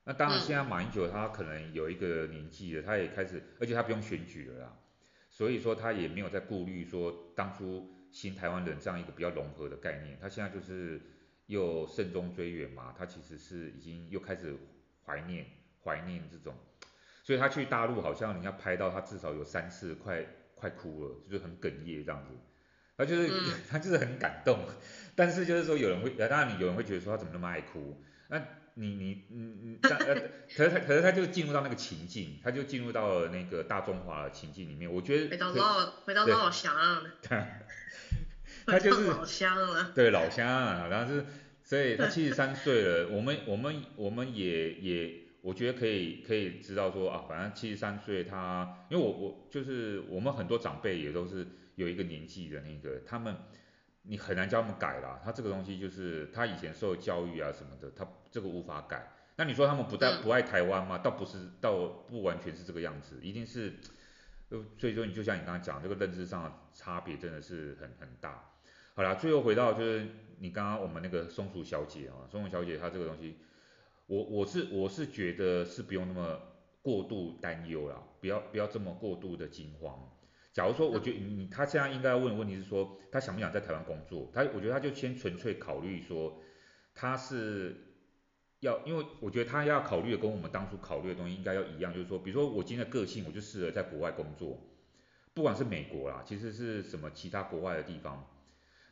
[0.03, 4.77] 那当然现在马英九他可能有一个年纪了，他也开始，而且他不用选举了啦，
[5.29, 11.01] 所以说他也没有在顾虑说当初新台湾人这样一个比较融合的概念，他现在就是。
[11.47, 14.55] 又慎终追远嘛，他其实是已经又开始
[15.05, 15.45] 怀念
[15.83, 16.55] 怀念这种，
[17.23, 22.31] 所以他去大陆好像人家拍到他至少有三次快快哭了，就是很哽咽这样子，
[22.95, 24.59] 他就是、嗯、 他就是很感动，
[25.15, 28.39] 但是就是说有人会，当然你有人会觉得说他怎么那么爱哭，那
[28.75, 30.15] 你你你你， 但呃
[30.55, 36.73] 可是他可是他就进入到那个情境，他就进入到了那个大中华的情境里面，我觉得回到老回到老乡。
[38.65, 41.25] 他就是老乡了，对老乡啊，然后是，
[41.63, 53.35] 所以他七十三岁了，我们我们我们也也，我觉得可以可以知道说啊，反正七十三岁他，因为我我就是我们很多长辈也都是有一个年纪的那个，他们
[54.03, 59.11] 你很难叫他们改啦，他这个东西就是他以前受教育啊什么的，他这个无法改。
[59.35, 60.97] 那你说他们不带不爱台湾吗？
[60.99, 63.73] 倒不是，倒不完全是这个样子，一定是，
[64.77, 68.49] 所以说你就像你刚刚讲这个认知上的差别真的是很很大。
[68.95, 70.07] 好啦，最后回到就是
[70.39, 73.37] 你刚刚我们那个松鼠小姐啊，松鼠小姐她这个东西，
[74.13, 76.39] 我我是我是觉得是不用那么
[76.83, 79.97] 过度担忧啦，不要不要这么过度的惊慌。
[80.51, 84.29] 假如说我觉得你他现在应该要问的问题是说，他想不想在台湾工作？
[84.31, 86.39] 他我觉得他就先纯粹考虑说，
[86.93, 87.75] 他是
[88.59, 94.61] 要，因为我觉得他要考虑的跟我们当初考虑的东西应该要一样，就是说，比如说我今天的个性，我就适合在国外工作，
[95.33, 98.27] 不管是美国啦，其实是什么其他国外的地方。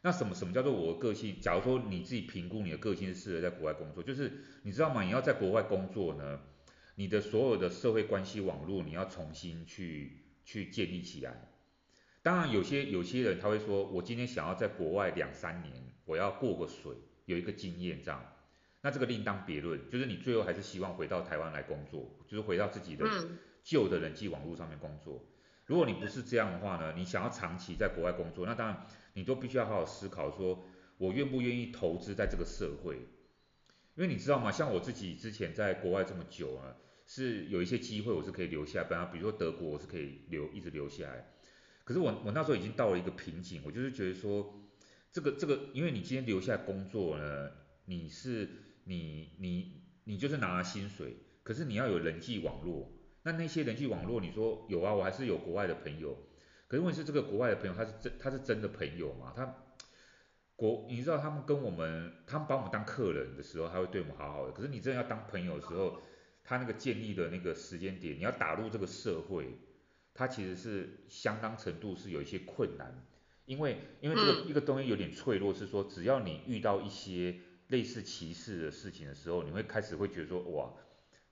[0.03, 1.39] 那什么什么叫做我的个性？
[1.39, 4.31] 假如说你自己评估你的个性是适合在国外工作，就是
[4.63, 5.03] 你知道吗？
[5.03, 6.39] 你要在国外工作呢，
[6.95, 11.49] 你的所有的社会关系网络你要重新去去建立起来。
[12.23, 15.73] 当然有些有些人他会说，我今天想要在国外两三年，
[16.05, 18.25] 我要过个水，有一个经验这样。
[18.81, 23.05] 那这个另当别论，就是你最后还是希望回到台湾来工作，就是回到自己的
[23.63, 25.23] 旧的人际网络上面工作。
[25.67, 28.87] 如果你不是这样的话呢，你想要长期在国外工作，那当然。
[29.13, 30.63] 你都必须要好好思考，说
[30.97, 32.95] 我愿不愿意投资在这个社会？
[33.95, 34.51] 因为你知道吗？
[34.51, 41.33] 像我自己之前在国外这么久啊，是有一些机会我是可以留下来，比如说德国我是可以留一直留下来。
[41.83, 44.63] 可是我我那时候已经到了一个瓶颈，我就是觉得说，
[45.11, 47.51] 这个这个，因为你今天留下来工作呢，
[47.85, 48.47] 你是
[48.85, 52.93] 你你你就是拿了薪水，可是你要有人际网络，
[53.23, 56.17] 那那些人际网络，你说有啊，我还是有国外的朋友。
[56.71, 59.33] 可是问题是这个国外的朋友他是真他是真的朋友嘛？
[59.35, 59.57] 他
[60.55, 64.53] 国你知道他们跟我们他们把我们当客人的时候，他会对我们好好的。
[64.53, 65.99] 可是你真的要当朋友的时候，
[66.45, 69.57] 他那个建立的那个时间点，你要打入这个社会，
[70.13, 73.05] 他其实是相当程度是有一些困难。
[73.45, 77.35] 因为因为这个一个东西有点脆弱，是说只要你遇到一些
[77.67, 80.71] 类似歧视的事情的时候，你会开始会觉得说哇，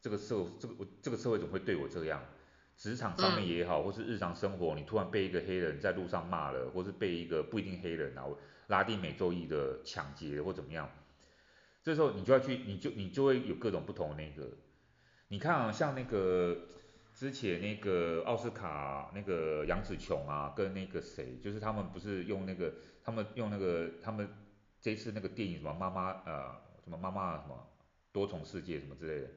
[0.01, 2.21] 这个社这个这个社会怎么会对我这样？
[2.79, 8.23] 职场上面也好，或是日常生活，你突然被一个黑人在路上骂了，或是被一个不一定黑人啊，
[8.67, 10.89] 拉丁美洲裔的抢劫或怎么样，
[11.83, 14.49] 这时候你就要去，你就你就会有各种不同的那个，
[15.27, 16.57] 你看啊，像那个
[17.13, 24.29] 之前那个奥斯卡那个杨紫琼啊，跟那个谁，就是他们不是用那个，他们用那个，他们
[24.79, 27.67] 这次那个电影什么妈妈呃什么妈妈什么
[28.13, 29.29] 多重世界什么之类的。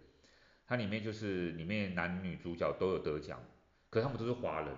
[0.66, 3.38] 它里面就是里面男女主角都有得奖，
[3.90, 4.74] 可是他们都是华人，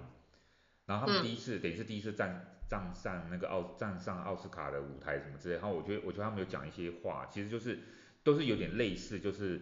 [0.87, 7.79] 然后他们第一次、嗯、等于是第一次站站上那个奥站上奥斯卡的舞台什么之类，然后我觉得我觉得他们有讲一些话，其实就是
[8.23, 9.61] 都是有点类似，就是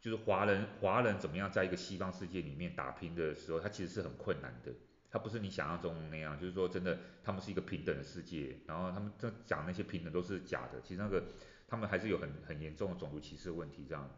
[0.00, 4.72] 就是华人华人怎么样在一个西方世界里面打拼的时候，他其实是很困难的，
[5.10, 11.24] 他不是你想象中那样，就是说真的他们是一个平等的世界，然后他们这讲那些平等都是假的，其实那个
[11.66, 14.08] 他们还是有很很严重的种族歧视问题这样。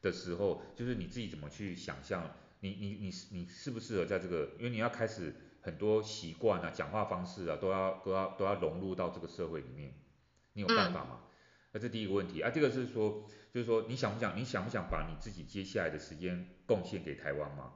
[0.00, 2.30] 的时候，就是你自己怎么去想象，
[2.60, 9.92] 你你你你适不适合在这个，因为你要开始很多习惯啊、讲话方式啊，都要都要都要融入到这个社会里面，
[10.52, 11.20] 你有办法吗？
[11.72, 17.74] 那这第一个问题啊，这个是说，就是说你想不想，你想不想把你自己接下来的时间贡献给台湾吗？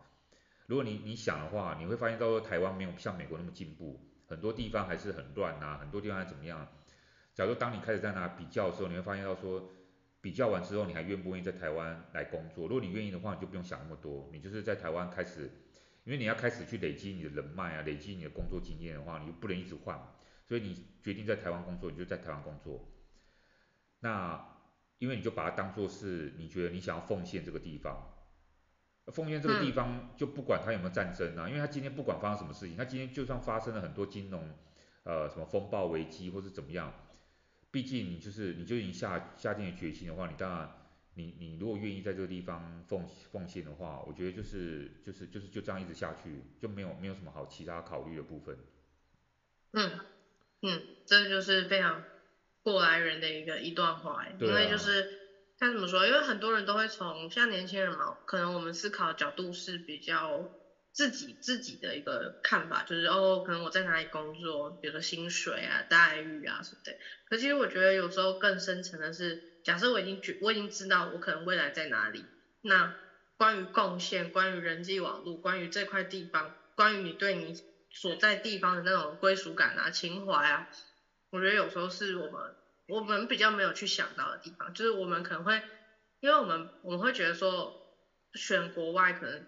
[0.66, 6.66] 如果你你想的话，你会发现到时候台湾没有像美国那么进步，很多地方还是很乱呐，很多地方还怎么样？
[7.34, 9.68] 假如当你开始在那比较的时候，你会发现到说，
[10.22, 12.68] 比较完之后，你还愿不愿意在台湾来工作？
[12.68, 15.50] 如果你愿意的话，你就不用想那么多，你就是在台湾开始，
[16.04, 20.00] 因为你要开始去累积你的人脉啊，累积你的工作经验的话，你就不能一直换，
[20.46, 22.88] 所以你决定在台湾工作，你就在台湾工作。
[23.98, 24.48] 那
[24.98, 28.14] 因为你就把它当做是你觉得你想要奉献这个地方，
[29.06, 34.48] 奉献这个地方就不管它有没有战争啊，因为它今天不管发生什么事情，它今天就算发生了很多金融
[35.02, 36.94] 呃什么风暴危机或是怎么样。
[37.72, 40.70] 毕竟你就是你就已经下下定了决心的话，你当然
[41.14, 48.56] 你你如果愿意在这个地方奉奉献的话，我觉得就是就是就是就这样一直下去，就没有没有什么好其他考虑的部分。
[49.72, 49.98] 嗯
[50.60, 52.04] 嗯，这就是非常
[52.62, 55.08] 过来人的一个一段话，啊、因为就是
[55.58, 60.61] 该怎么说，因为很多人都会从像年轻人嘛，可能我们思考的角度是比较。
[60.92, 66.96] 自己自己的一个看法就是哦，可能我在哪里工作，比如说薪水啊、待遇啊什么的。
[67.24, 72.28] 可其实我觉得有时候更深层的是，假设我已经觉我已经知道我可能未来在哪里，
[72.60, 72.94] 那
[73.38, 77.54] 关于贡献、关于人际网络、关于这块地方、关于你对你
[77.90, 80.66] 所在地方的那种归属感啊、情怀啊，
[81.30, 82.54] 我觉得有时候是我们
[82.86, 85.62] 我们比较没有去想到的地方，就是我们可能会，
[86.20, 87.78] 因为我们我们会觉得说
[88.34, 89.46] 选国外可能。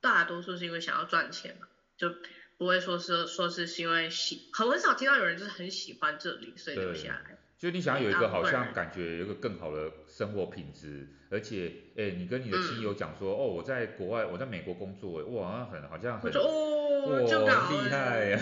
[0.00, 2.14] 大多数是因为想要赚钱嘛，就
[2.56, 7.38] 不会说是说是因为喜，很很少听到有人就是很喜欢这里，所以留下来。
[7.58, 18.40] 就你想要有一个好像感觉有一个更好的生活品质，而且哎，你跟你的亲友讲说，嗯、哦，我在国外，我在美国工作，哇，很好像很，哦，就搞厉害呀，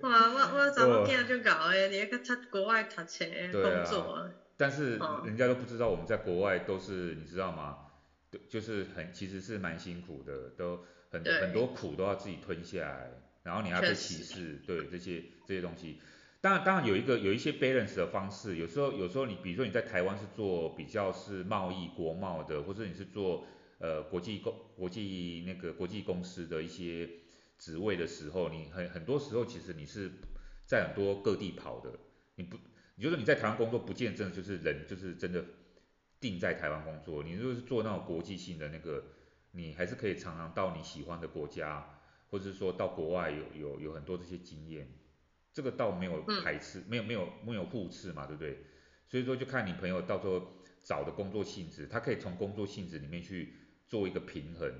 [0.00, 7.83] 哇，我我怎么听就搞哎，你个在国外读书工作，啊，但是人家都不知道我们在国外都是，你知道吗？
[8.48, 13.10] 就是很其实是蛮辛苦的，都很很多苦都要自己吞下来，
[13.42, 15.98] 然后你还被歧视，对这些这些东西。
[16.40, 23.46] 当然当然有一个有一些 balance 的方式，有时候有时候你比如说你在台湾是做比较是贸易国贸的，或者你是做
[23.78, 27.08] 呃国际公国际那个国际公司的一些
[27.58, 30.10] 职位的时候，你很很多时候其实你是
[30.66, 31.90] 在很多各地跑的，
[32.34, 32.58] 你不
[32.96, 35.44] 你就是你在台湾工作不见真的就是人就是真的。
[36.24, 39.04] 定在台湾工作，你如果是做那种国际性的那个，
[39.50, 44.88] 你还是可以常常到你喜欢的国家，或者是说到国外有有有很多这些经验，
[45.52, 48.64] 这个倒没有排斥，没有没有没有互斥嘛，对不对？
[49.06, 53.54] 所以说就看你朋友到时候找的工作性质，他可以从工作性质里面去
[53.86, 54.72] 做一个平衡，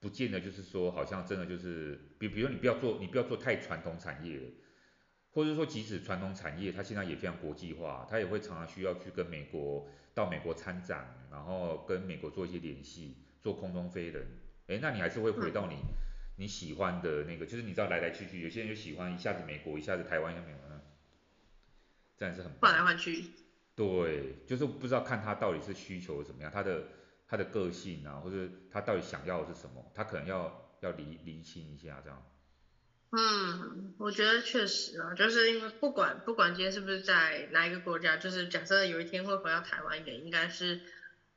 [0.00, 4.40] 不见得就是说好像真的就是，比比如说你不要做你不要做太传统产业，
[5.32, 9.86] 或者说即使传统产业它现在也非常国际化，它也会常常需要去跟美国。
[10.14, 14.26] 到美国参展，然后跟美国做一些联系，做空中飞人，
[14.66, 15.76] 哎，那你还是会回到你
[16.36, 20.60] 你喜欢的那个，就是你知道来来去去，有些人就喜欢一下子美国，一下子台湾，一下美国，
[22.18, 23.24] 这样是很换来换去。
[23.74, 26.82] 对，就是不知道看他到底是需求怎么样，他的
[27.26, 32.22] 他的个性啊，或者他到底想要的是什么，他可能要要厘厘清一下这样。
[33.14, 40.80] 嗯，我觉得确实啊，就是因为不管不管今天是不是在哪一个国家，就是假设有一天会回到台湾，也应该是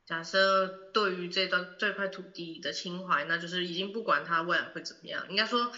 [0.06, 5.70] 假设对于这段这块土地的情怀，那就是已经不管它未来会怎么样，应该说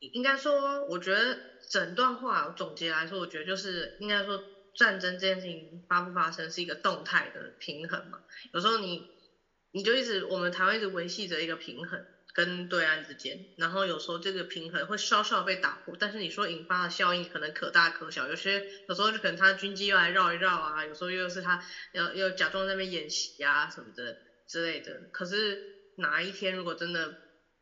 [0.00, 1.40] 应该说，我觉得
[1.70, 8.18] 整段话总结来说，我觉得就是应该说战争这件事情发不发生是一个动态的平衡嘛，
[8.52, 9.08] 有时候你
[9.70, 12.06] 你就一直我们台湾一直维系着一个平衡。
[12.34, 24.16] 跟对岸之间，然后有时候这个平衡会稍稍被打破，但是你说引发的效应可能可大可小，有些有时候就可能他军机又来绕一绕啊，有时候又是他要要假装在那边演习啊什么的
[24.48, 25.10] 之类的。
[25.12, 25.62] 可是
[25.98, 27.14] 哪一天如果真的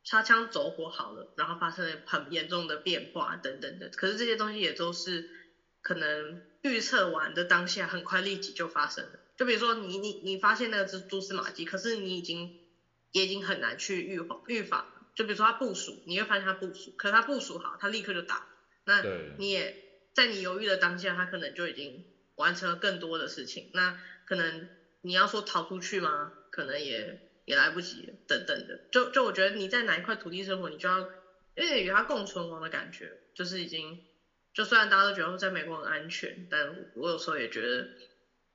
[0.05, 5.29] 擦枪走火好了，然后发生了很严重的变化等等的，可是这些东西也都是
[5.83, 9.19] 可能预测完的当下很快立即就发生了。
[9.37, 12.61] 就比如说你你你发现那个蛛丝马迹，可是你已经。
[13.13, 18.47] 也已经很难去预防预防，就比如说他部署，你会发现他部署，可是他部署好，他立刻就打，
[18.85, 19.03] 那
[19.39, 19.77] 你也
[20.15, 22.05] 在你犹豫的当下，他可能就已经
[22.37, 24.69] 完成了更多的事情，那可能
[25.01, 26.33] 你要说逃出去吗？
[26.51, 34.01] 可能也也来不及，等等的，就就我觉得你在哪一块土地生活，你就要有点与他共存亡的感觉，就是已经，
[34.55, 37.91] 就虽然大家都觉得在美国很安全，但我有时候也觉得。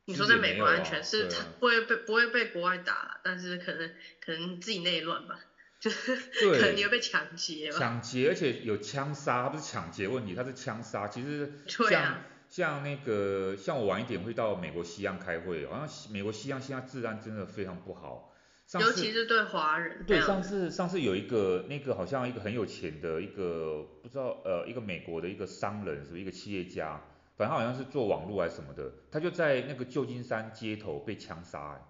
[0.06, 3.90] 你说在美国安全是他不会被不会被国外打，但是可能
[4.24, 5.40] 可能自己内乱吧，
[5.80, 7.78] 就是 可能你会被抢劫吧。
[7.80, 11.08] 抢劫，而且有枪杀，不是抢劫问题，它是枪杀。
[11.08, 11.52] 其实
[11.90, 18.32] 像像那个像我晚一点会到美国西岸开会，好像美国西岸现在治安真的非常不好，
[18.80, 20.06] 尤其是对华人。
[20.06, 27.02] 对，上次上次有一个那个好像一个很有钱的一个不知道呃一个美国的一个商人，是不是一个企业家，
[27.36, 31.82] 反正好像是做网络还是什么的，他就在那个旧金山街头被枪杀欸。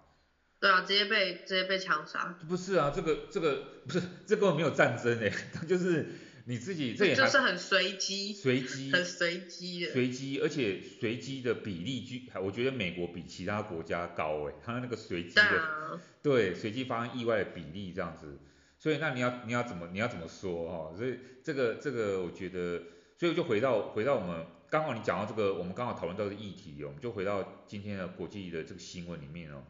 [0.58, 2.38] 对啊，直接被直接被枪杀。
[2.48, 6.06] 不是啊，这个这个不是这根本没有战争哎，他 就是。
[6.48, 18.38] 你自己这也就是很随机，随机，很随机的，随机，而且随机的比例居，我觉得美国比其他国家高哎，他那个随机的，啊、对，随机发生意外的比例这样子，
[18.78, 20.94] 所以那你要你要怎么你要怎么说哈、哦？
[20.96, 22.80] 所以这个这个我觉得，
[23.18, 29.62] 所以就回到回到我们刚好你讲到这个，我们刚好讨论到这个议题，我们就回到今天的国际的这个新闻里面哦。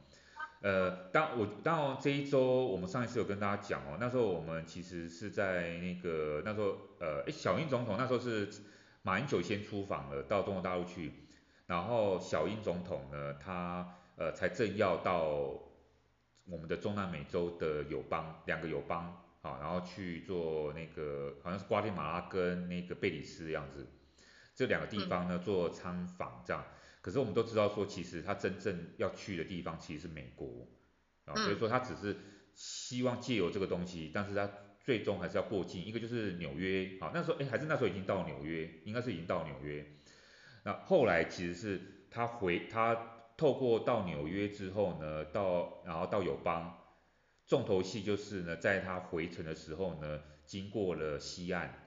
[0.63, 8.49] 呃，当我当然这一周我们上一次有跟大家讲哦，那时候我们其实是在那个那时候呃，诶，小英总统那时候是
[9.03, 11.13] 马英九先出访了到中国大陆去，
[11.67, 15.23] 然后小英总统呢，他呃才正要到
[16.47, 23.87] 我们的中南美洲的友邦两个友邦啊，然后去做那个好像是瓜地马拉跟那个贝里斯的样子，
[24.57, 26.65] 这两个地方呢做参访这样。
[27.01, 30.67] 可是我们都知道说，其实他真正要去的地方其实是美国，
[31.25, 32.17] 啊，所以说他只是
[32.55, 34.51] 希望借由这个东西，但是他
[34.81, 39.87] 最终还是要过境，一个就是纽约，好，那时候哎还是那时候已经到纽约，应该是已经到纽约，
[40.65, 41.81] 那后来其实是
[42.11, 42.97] 他回他
[43.37, 46.77] 透过到纽约之后呢，到然后到友邦，
[47.47, 51.86] 重头戏就是呢，在他回程的时候呢，经过了西岸。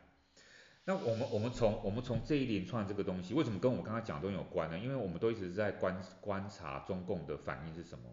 [0.85, 4.79] 那我们我们从我们从这一连串这个东西，为什么跟我刚刚讲的东西有关呢？
[4.79, 8.05] 因为我们都一直在观观察中共的反应是什么。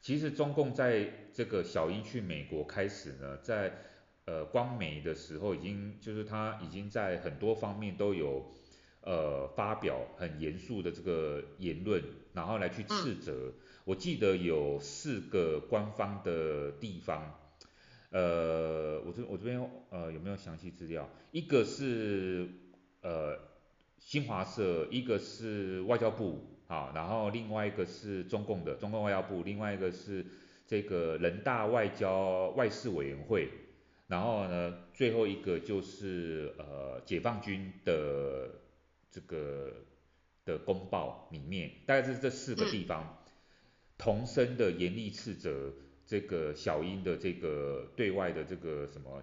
[0.00, 3.74] 其实中共在这个小英去美国开始呢，在
[4.24, 8.50] 呃光美的时候，已经就是他已经在很多方面都有
[9.02, 13.52] 呃发表很严肃的这个言论，然后来去斥责。
[13.84, 17.38] 我记得有四个官方的地方。
[18.10, 21.08] 呃，我这我这边呃有没有详细资料？
[21.30, 22.48] 一个是
[23.02, 23.38] 呃
[23.98, 30.24] 新华社，一个是外交部啊，然后另外一个是中共的中共外交部，另外一个是
[30.66, 33.50] 这个人大外交外事委员会，
[34.06, 38.48] 然后呢最后一个就是呃解放军的
[39.10, 39.70] 这个
[40.46, 43.22] 的公报里面，大概是这四个地方
[43.98, 45.74] 同声的严厉斥责。
[46.08, 49.22] 这个小英的这个对外的这个什么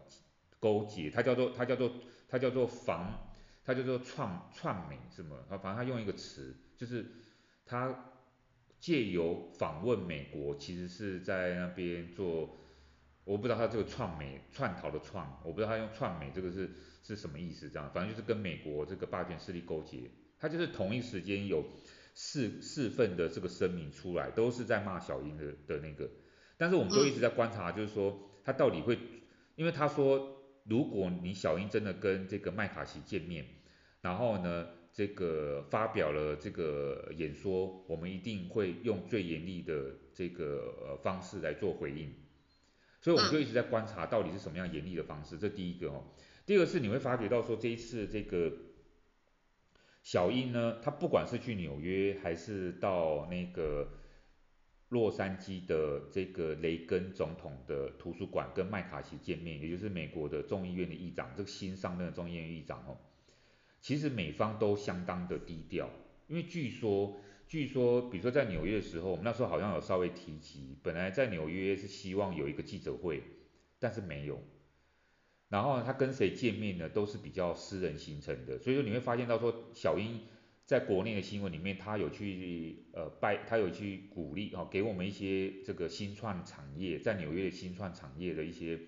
[0.60, 1.92] 勾结，它叫做它叫做
[2.30, 3.34] 它叫做防，
[3.64, 5.38] 它叫做串串美是吗？
[5.50, 7.04] 啊，反正他用一个词，就是
[7.66, 8.14] 他
[8.80, 12.56] 借由访问美国，其实是在那边做，
[13.24, 16.70] 我不知道他这个串美串逃的串，我不知道他用串美这个是
[17.02, 21.66] 是什么意思，这样，反正就是跟美国这个霸权势力勾结，他就是同一时间有
[22.14, 26.08] 四四份的这个声明出来，都是在骂小英的的那个。
[26.58, 28.97] 但是我们都一直在观察，就是说他到底会，
[29.56, 33.45] 因为他说，如果你小英真的跟这个麦卡锡见面，
[34.01, 42.14] 然后呢，这个发表了这个演说，我们一定会用最严厉的这个呃方式来做回应。
[43.01, 46.06] 所以我们就一直在观察到底是什么样严厉的方式，这第一个哦。
[46.45, 48.51] 第二个是你会发觉到说这一次这个
[50.03, 53.89] 小英呢，她不管是去纽约还是到那个。
[54.90, 62.96] 洛杉矶的这个雷根总统的图书馆跟麦卡锡见面，也就是美国的众议院的议长，这个新上任的众议院议长哦，
[63.82, 65.90] 其实美方都相当的低调，
[66.28, 67.18] 因为据说，
[67.48, 73.24] 据说，比如说在纽约的时候，我们那时候好像有稍微提及，本来在纽约是希望有一个记者会，
[73.80, 74.40] 但是没有，
[75.50, 80.22] 然后他跟谁见面呢，都是比较私人行程的，所以说你会发现到说小英。
[80.66, 88.80] 在国内的新闻里面，他有去呃拜，他有去鼓励哦，给我们一些这个新创产业，在纽约的新创产业的一些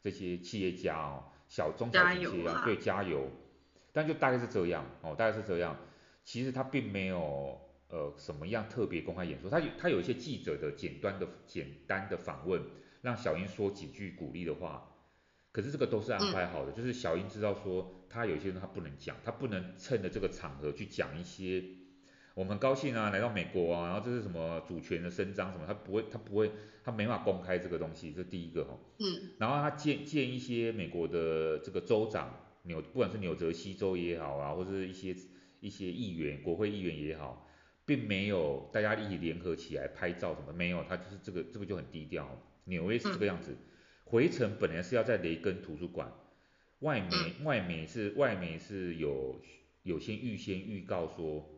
[0.00, 3.30] 这些企业家哦，小中小型企业啊，对，加油。
[3.92, 5.76] 但就大概是这样哦，大概是这样。
[6.24, 12.60] 其实他并没有呃什么样特别公开演说，他有他有一些记者的简单的简单的访问，
[13.00, 14.88] 让小英说几句鼓励的话。
[15.52, 21.64] 可是这个都是安排好的，嗯、就是小英知道说，他有些人他不能讲，他不能趁着这个场合去讲一些
[22.34, 26.52] 我们高兴啊，来到美国啊，然后这是什么主权的伸张什么，他不会，他不会，
[26.84, 28.78] 他没法公开这个东西，这第一个哈。
[28.98, 29.30] 嗯。
[29.38, 35.16] 然后他见见一些美国的这个州长，纽不管是纽泽西州也好啊，或者是一些
[35.60, 37.48] 一些议员，国会议员也好，
[37.86, 42.28] 并没有大家一起联合起来拍照什么，没有，他就是这个这个就很低调，
[42.64, 43.52] 纽约是这个样子。
[43.52, 43.56] 嗯
[44.04, 46.12] 回程本来是要在雷根图书馆，
[46.82, 49.40] 外媒外媒是外媒是有
[49.82, 51.48] 有些预先预告说，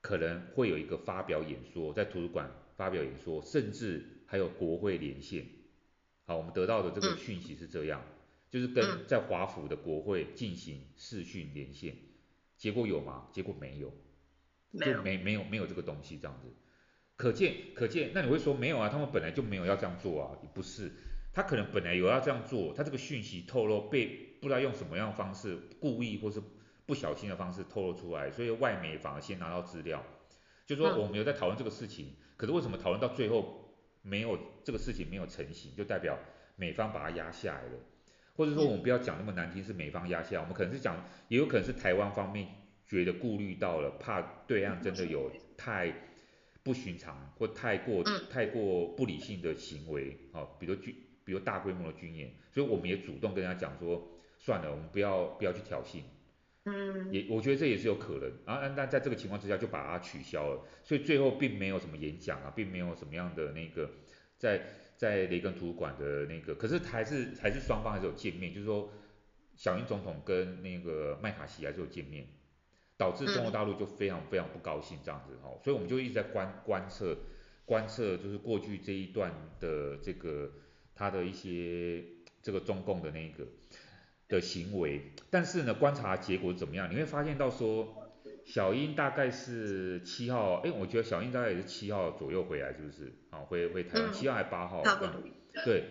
[0.00, 5.46] 可能会有一个发表演说，在图书馆发表演说，甚至还有国会连线。
[6.24, 8.14] 好，我们得到的这个讯息是这样，嗯、
[8.50, 11.96] 就是跟在华府的国会进行视讯连线，
[12.56, 13.28] 结果有吗？
[13.32, 13.92] 结果没有，
[14.78, 16.46] 就没没有没有这个东西这样子。
[17.16, 18.88] 可见可见，那你会说没有啊？
[18.88, 20.38] 他们本来就没有要这样做啊？
[20.54, 20.92] 不是，
[21.32, 26.42] 他可能本来有要这样做，他这个讯息透露被不知道用什么样的方式，故意或是
[26.84, 30.04] 不小心的方式透露出来，所以外媒反而先拿到资料，
[30.66, 33.60] 就说我们有在讨论这个事情，可是为什么讨论到最后？
[34.04, 36.18] 没有这个事情没有成型，就代表
[36.56, 37.78] 美方把它压下来了，
[38.34, 40.96] 或者说我们不要讲那么难听，是美方压下来，我们可能是讲，
[41.28, 42.48] 也有可能是台湾方面
[42.84, 45.94] 觉得顾虑到了，怕对岸真的有太
[46.64, 50.92] 不寻常或太过太过不理性的行为，啊，比如军，
[51.24, 54.11] 比如大规模的军演，所以我们也主动跟人家讲说，
[54.44, 56.02] 算了，我们不要不要去挑衅。
[56.64, 63.88] 嗯，也我觉得这也是有可能，然后那在这个情况之下就把它取消了，所以最后并没有什么演讲啊，并没有什么样的那个
[64.38, 64.62] 在
[64.96, 68.92] 在雷根图书馆的那个，可是还是还是双方还是有见面，就是说
[69.56, 72.26] 小英总统跟那个麦卡锡还是有见面，
[72.96, 77.16] 导致中国大陆就非常非常不高兴这样子哈，所以我们就一直在观观测
[77.64, 80.52] 观测，就是过去这一段的这个
[80.94, 82.04] 他的一些
[82.40, 83.44] 这个中共的那个。
[84.32, 86.90] 的行为，但是呢，观察结果怎么样？
[86.90, 88.10] 你会发现到说，
[88.46, 93.12] 小英大概是七号，哎，我觉得小英大概也是七号左右回来，是不是？
[93.28, 94.82] 啊，回回台湾，七号还是八号？
[95.66, 95.84] 对，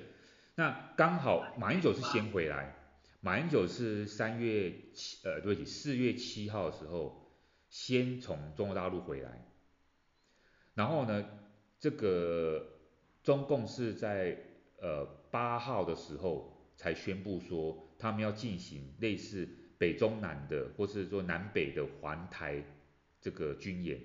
[0.56, 2.76] 那刚好马英九是先回来，
[3.20, 7.32] 马英九是三月七，呃，对不起，四月七号的时候
[7.70, 9.46] 先从中国大陆回来，
[10.74, 11.24] 然后呢，
[11.80, 12.66] 这个
[13.22, 14.36] 中共是在
[14.82, 17.88] 呃八号的时候才宣布说。
[18.02, 19.48] 他们要进行类似
[19.78, 22.64] 北中南的，或是说南北的环台
[23.22, 24.02] 这个军演。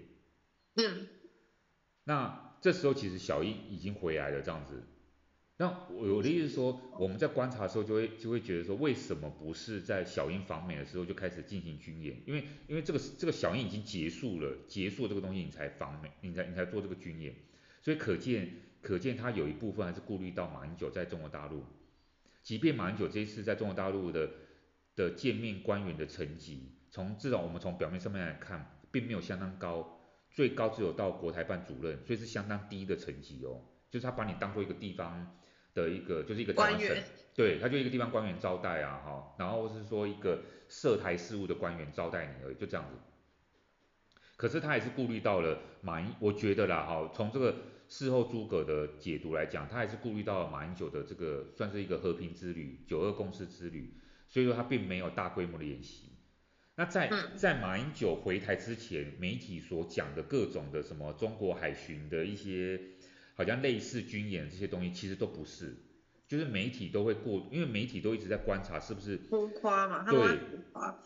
[0.75, 1.09] 嗯。
[2.05, 4.83] 那这时候其实小英已经回来了，这样子。
[5.59, 12.21] 那我的意思是说，我们在观察的时候就会就会觉得说，为什么不是在小英访美的时候就开始进行军演？
[12.27, 17.35] 因为因为这个这个小英已经结束了，结束这个东西你才访美，你才你才做这个军演。
[17.81, 18.51] 所以可见
[18.83, 21.65] 可见他有一部分还是顾虑到马英九在中国大陆。
[22.47, 24.31] 即便马英九这一次在中国大陆的
[24.95, 29.99] 的见面官员的层级，从至少我们从表面上面来看，并没有相当高，
[30.31, 33.65] 最高只有到国台办主任，所以是相当低的层级哦。
[33.91, 35.37] 就是他把你当做一个地方
[35.75, 37.03] 的一个，就是一个官员，
[37.35, 42.97] 对，他就一个地方官员招待啊，哈，然后是说一个涉台事务的官员招待你而已，就这样子。
[44.37, 47.57] 可是他也是顾虑到了马英，我觉得啦，哈，从这个。
[47.89, 53.95] 事后诸葛的解读来讲，他还是顾虑到了马英九的这个算是一个和平之旅、九二共识之旅，
[54.29, 56.11] 所以说他并没有大规模的演习。
[56.75, 62.81] 那在在马英九回台之前，媒体所讲的各种的什么中国海巡的一些
[63.35, 65.75] 好像类似军演这些东西，其实都不是，
[66.29, 70.39] 就是媒体都会过，因为媒体都一直在观察是不是浮夸嘛，对，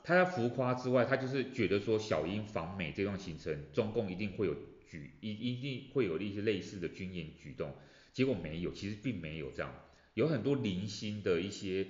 [0.05, 4.57] 他在浮夸之外，他就是觉得说小英访美这段行程，中共一定会有。
[4.91, 7.73] 举一一定会有一些类似的军演举动，
[8.13, 9.73] 结果没有，其实并没有这样，
[10.15, 11.87] 有很多零星的一些，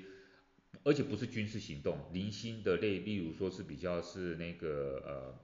[0.84, 5.34] 而且不是军事行动，零星的类，例如说是比较是那个呃，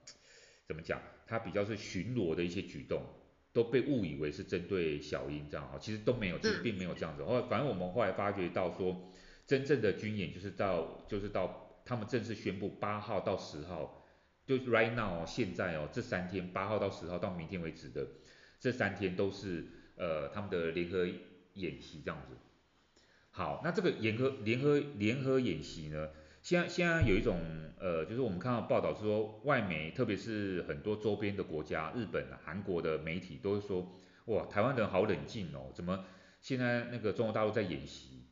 [0.66, 3.02] 怎么讲，他比较是巡逻的一些举动，
[3.56, 7.24] 都被误以为是针对小英这样啊，其实都没有，其实并没有这样子。
[7.24, 9.10] 后来反正我们后来发觉到说，
[9.46, 14.02] 真正的军演就是到就是到他们正式宣布八号到十号。
[14.44, 18.06] 就 right now 哦，现在哦，这三天八号到十号到明天为止的
[18.60, 21.06] 这三天都是呃他们的联合
[21.54, 22.36] 演习这样子。
[23.30, 26.10] 好，那这个联合联合联合演习呢，
[26.46, 27.40] 现在现在有一种
[27.80, 33.92] 呃，就是我们看到报道是说，外媒特别是很多周边的国家，日本、韩国的媒体都会说，
[34.26, 36.04] 哇，台湾人好冷静哦，怎么
[36.40, 38.28] 现在那个中国大陆在演习，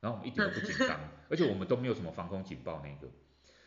[0.00, 0.98] 然后我们一点都不紧张，
[1.30, 3.08] 而且我们都没有什么防空警报那个。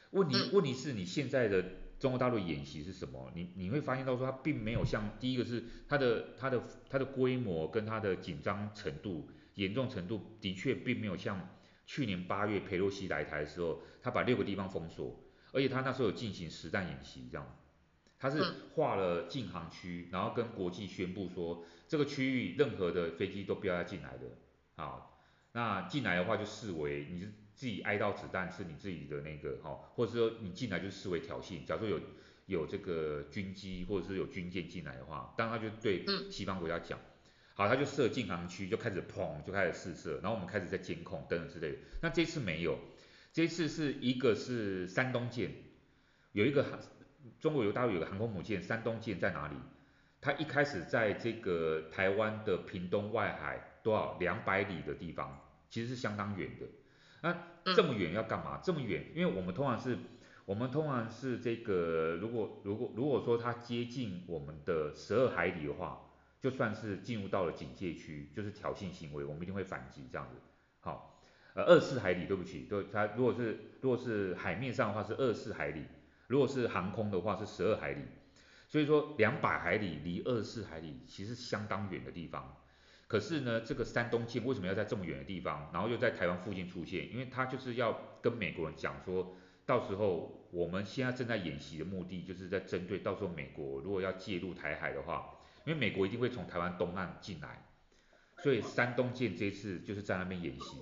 [0.10, 1.64] 问题问题是你现在的。
[1.98, 3.32] 中国大陆演习是什么？
[3.34, 11.40] 你你会发现到说，它并没有像第一个是它的它的它的规模跟它的紧张程度、严重程度的确并没有像
[11.86, 17.58] 去年八月佩洛西来台的时候，他把六个地方封锁，而且他那时候有进行实弹演习这样，
[18.20, 24.38] 他是划了禁航区，然后跟国际宣布说，这个区域任何的飞机都不要再进来的，
[24.76, 25.22] 好，
[25.54, 27.32] 那进来的话就视为你是。
[27.56, 31.64] 自己挨到子弹是你自己的那个哈，或者说你进来就视为挑衅。
[31.64, 32.02] 假如说有
[32.48, 37.00] 有这个军机或者是有军舰进来的话，当然他就对西方国家讲，
[37.58, 41.78] 好，他就设禁航区，就开始砰就开始试射，然后我们开始在监控等等之类的。
[42.02, 42.78] 那这次没有，
[43.32, 45.52] 这次是一个是山东舰，
[46.34, 46.66] 有一个
[47.40, 49.56] 中国有大陆有个航空母舰，山东舰在哪里？
[50.20, 55.40] 它一开始在这个台湾的屏东外海多少两百里的地方，
[55.70, 56.66] 其实是相当远的。
[57.22, 58.60] 那这么远要干嘛？
[58.62, 59.98] 这么远，因为我们通常是，
[60.46, 66.02] 我们通常是这个，如果如果如果说它接近我们的十二海里的话，
[66.46, 70.36] 就算是进入到了警戒区，就是挑衅行为，我们一定会反击这样子。
[70.80, 71.20] 好，
[71.56, 75.88] 呃，二四海里，对不起，对，它如果是如果是海面上的话是二四海里，
[76.28, 78.04] 如果是航空的话是十二海里，
[78.68, 82.56] 所以说两百海里离二四海里其实相当远的地方。
[83.08, 87.12] 可是呢，这个山东舰为什么要在这么远的地方，然后又在台湾附近出现？
[87.12, 89.36] 因为它就是要跟美国人讲说，
[89.66, 95.32] 到时候我们现在正在演习的目的，就是在针对到时候美国如果要介入台海的话，
[95.66, 97.68] 因为美国一定会从台湾东岸进来，
[98.44, 100.78] 所以山东舰这次就是在那边演习，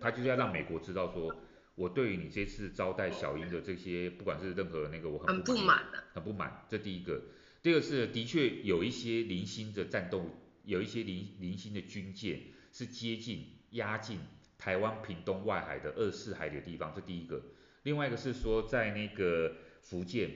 [0.00, 1.34] 他就是要让美国知道说，
[1.74, 6.64] 我对于你这次招待小英的这些，不管是任何那个，我很不满的，很不满。
[6.68, 7.22] 这第一个，
[7.62, 10.40] 第二个是的确有一些零星的战斗。
[10.66, 12.40] 有一些零零星的军舰
[12.72, 14.18] 是接近压近
[14.56, 17.44] 台湾屏东外海的二四海里的地方，这第一个。
[17.82, 20.30] 另外一个是说在那个福建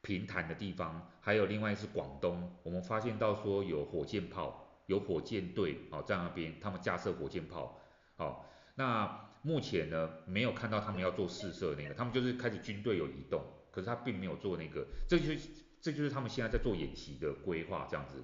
[0.00, 7.80] 平潭的地方，还有另外是广东，我们发现到说有火箭炮，有火箭队哦在那边，他们架设火箭炮。
[8.16, 8.44] 好、哦，
[8.74, 15.48] 那目前呢没有看到他们要做试射那个，他们就是开始军队有移动，可是他并没有做那个，这就是
[15.80, 18.22] 这就是他们现在在做演习的规划这样子。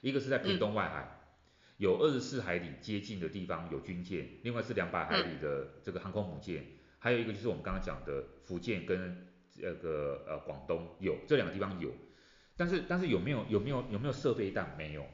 [0.00, 1.18] 一个是在屏东外海，
[1.78, 6.64] 有二十四海里接近的地方有军舰，另外是两百海里的这个航空母舰，
[7.00, 11.90] 还有一个就是我们刚刚讲的福建跟这个呃广东有这两个地方有，
[12.56, 14.74] 但是但是有没有有没有有没有设飞弹？
[14.76, 15.06] 没有，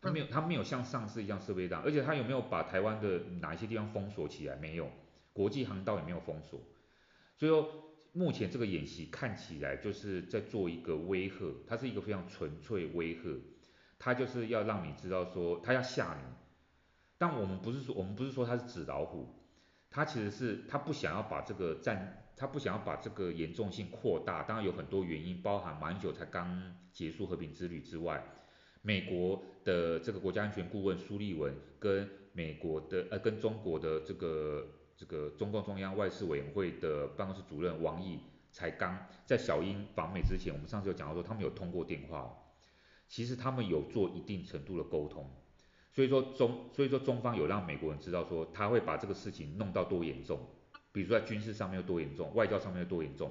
[0.00, 4.56] 他没有他没有像上次一样设飞弹，而且他有没有把台湾的哪一些地方封锁起来？
[4.56, 4.90] 没有，
[5.32, 6.60] 国际航道也没有封锁，
[7.36, 7.68] 所以说
[8.12, 11.36] 目前这个演习看起来就是在做一个威吓，
[11.66, 13.20] 它是一个非常纯粹威吓。
[13.98, 16.20] 它就是要让你知道说，它要吓你，
[17.16, 19.34] 但我们不是说，我们不是说它是纸老虎，
[19.88, 28.22] 它其实是它不想要把这个战，他不想要把这个严重性扩大，当然有很多原因，包含马英九才刚结束和平之旅之外，
[28.82, 38.20] 美国的这个国家安全顾问苏立文跟美国的呃跟中国的这个这个中共中央外事委员会的办公室主任王毅
[38.52, 42.36] 才刚在小英访美之前，我们上次有讲到说他们有通过电话。
[43.08, 45.30] 其实他们有做一定程度的沟通，
[45.92, 50.40] 所以说中，所以说中方有让美国人知道说他会把这个事情弄到多严重，
[50.96, 53.30] 比如说在军事上面有多严重，外交上面有多严重。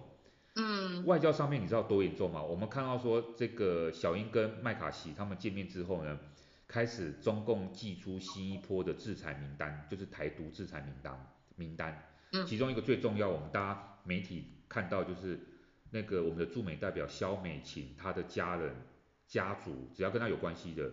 [0.53, 2.43] 嗯，外交上面你知道多严重吗？
[2.43, 6.19] 我们看到说这个小英跟麦卡锡他们见面之后呢，
[6.67, 12.07] 开始中共寄出新一波的制裁名单，就是台独制裁名单名单。
[12.33, 15.39] 嗯，其中一个最重要，我们大家媒体看到就是
[15.89, 18.75] 那个我们的驻美代表肖美琴她的家人。
[19.27, 20.91] 家族只要跟她有关系的，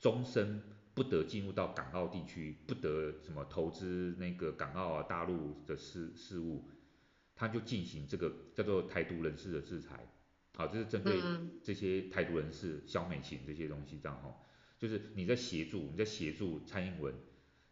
[0.00, 0.62] 终身
[0.96, 6.64] 不得进入到港澳地区，不得什么投资那个港澳啊大陆的事事务，
[7.36, 10.08] 他就进行这个叫做台独人士的制裁。
[10.54, 11.20] 好，这是针对
[11.62, 14.34] 这些台独人士、萧美琴这些东西这样哈，
[14.78, 17.14] 就是你在协助你在协助蔡英文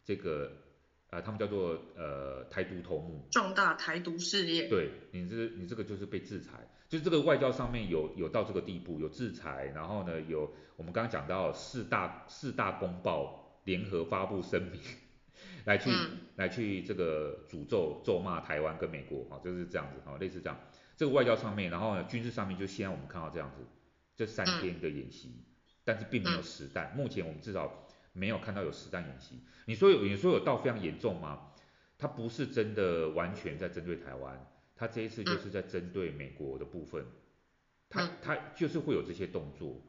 [0.05, 0.61] 这个。
[1.11, 4.67] 啊，他们叫做呃台独头目，壮大台独事业。
[4.69, 14.81] 对，你这你这个就是被制裁，就是这个外交上面有有到这个地步，有制裁，然后呢有我们刚刚讲到四大四大公报联合发布声明，
[15.65, 20.59] 来去、嗯、来去这个诅咒咒骂台湾跟美国，哈、哦，就是这样子，哈、哦，类似这样，
[20.97, 23.65] 这个外交上面，然后呢军事上面就现在我们看到这样子，
[24.15, 25.45] 这三天的演习，嗯、
[25.85, 27.81] 但是并没有实弹，嗯、目前我们至少。
[28.17, 31.51] 没有看到有实弹演习，你说有，你说有到非常严重吗？
[31.99, 34.47] 它不是真的完全在针对台湾，
[34.77, 37.05] 他这一次就是在针对美国的部分，
[37.89, 39.81] 他他就是会有这些动作。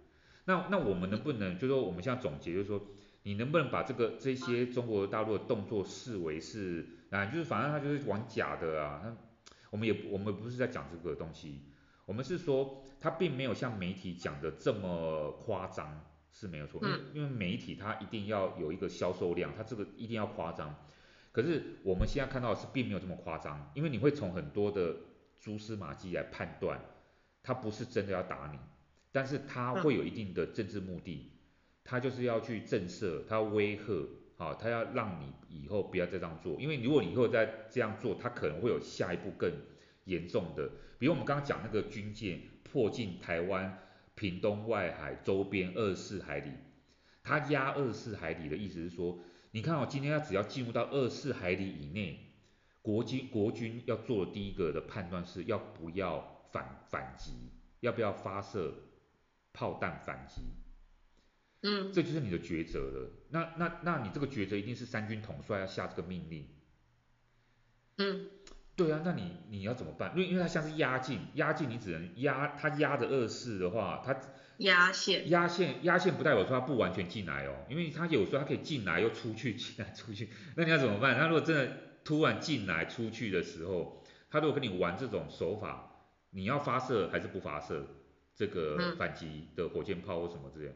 [0.46, 2.82] 那那我们能不能，就是说我们现在总结，就是说
[3.24, 9.16] 你能不能把这个这些中国大陆的动作视为是啊，就是反正他就是玩假的啊，那
[9.70, 11.62] 我们也我们不是在讲这个东西，
[12.06, 16.06] 我们是说他并没有像媒体讲的这么夸张。
[16.38, 20.76] 是没有错，因为因为媒体它一定要有一个销售量，它这个一定要夸张。
[21.36, 24.96] 可是我们现在看到的是并没有这么夸张，因为你会从很多的
[25.42, 26.80] 蛛丝马迹来判断，
[27.44, 28.58] 他不是真的要打你，
[29.12, 31.34] 但是他会有一定的政治目的，
[31.84, 34.08] 他就是要去震慑，他威吓，
[34.38, 39.52] 啊，他要让你以后不要再这样做，因为如果你以后再这样做，他可能会有下一步更
[40.06, 43.82] 严重的，比如我们刚刚讲那个军舰迫近台湾。
[44.18, 46.50] 屏东外海周边二四海里，
[47.22, 49.20] 他压二四海里的意思是说，
[49.56, 52.20] 你看哦，今天它只要进入到二十四海里以内，
[52.82, 57.32] 国军国军要做的第一个的判断是要不要反反击，
[57.80, 58.74] 要不要发射
[59.54, 60.42] 炮弹反击。
[61.62, 63.12] 嗯，这就是你的抉择了。
[63.30, 66.50] 那那那你这个抉择一定是三军统帅要下这个命令。
[67.98, 68.30] 嗯，
[68.76, 70.12] 对啊，那你你要怎么办？
[70.18, 74.20] 因为因为他像是压境，压境你只能压，他压着二四的话，它
[74.58, 81.18] 压线，压线压线不代表说它不完全进来哦，因为它有时候它可以进来又出去，进 来出去，那你要怎么办？
[81.18, 85.92] 他如果真的突然进来出去的时候，他如果跟你玩这种手法，
[86.32, 87.86] 你要发射还是不发射
[88.36, 90.74] 这个反击的火箭炮或什么之类？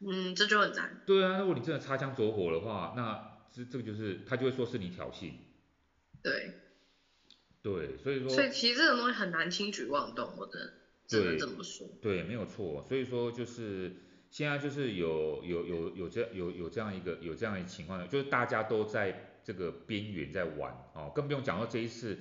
[0.00, 1.00] 嗯，这就很难。
[1.06, 5.32] 对啊，如果你真的擦枪走火的话，那这这个就是他就会说是你挑衅。
[6.22, 6.54] 对。
[7.62, 8.28] 对，所以说。
[8.28, 10.74] 所以其实这种东西很难轻举妄动，我的
[11.06, 11.86] 只能这么说。
[12.00, 12.84] 对，没有错。
[12.88, 13.94] 所以说就是
[14.30, 22.18] 现在就是有有有有这有有这样一个有这样一个情况呢，就是大家都在这个边缘在玩哦，更不用讲到这一次，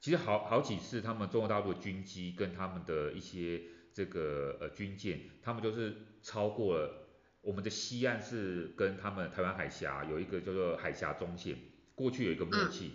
[0.00, 3.62] 其实好好几次他们中国大陆的军机跟他们的一些
[3.92, 6.96] 这个呃军舰，他们就是超过了。
[7.42, 11.56] 我们的西岸是跟他们台湾海峡有一个叫做海峡中线，
[11.94, 12.92] 过去有一个默契，嗯、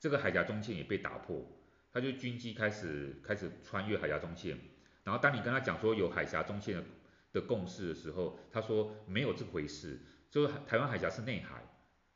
[0.00, 1.46] 这个海峡中线也被打破，
[1.92, 4.58] 他就军机开始开始穿越海峡中线，
[5.04, 6.84] 然后当你跟他讲说有海峡中线的
[7.32, 10.00] 的共识的时候，他说没有这回事，
[10.30, 11.64] 就是台湾海峡是内海，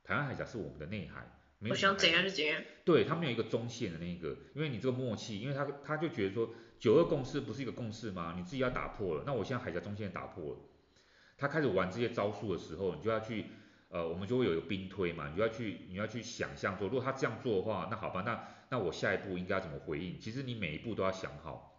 [0.04, 1.26] 台湾海峡是我们的内海，
[1.58, 1.74] 没有。
[1.74, 2.62] 我想怎样就怎样。
[2.84, 8.34] 对，他没有一个中线的那个，因为你这个默契，因为他他就觉得说九二共识不是一个共识吗？
[8.36, 10.58] 你自己要打破了，那我现在海峡中线打破了。
[11.38, 13.46] 他开始玩这些招数的时候，你就要去，
[13.90, 20.18] 呃，我们就会有一个兵推嘛，你就要去，你要去想象说，如果他这样做的话，那好吧，那那我下一步应该怎么回应？
[20.18, 21.75] 其实你每一步都要想好，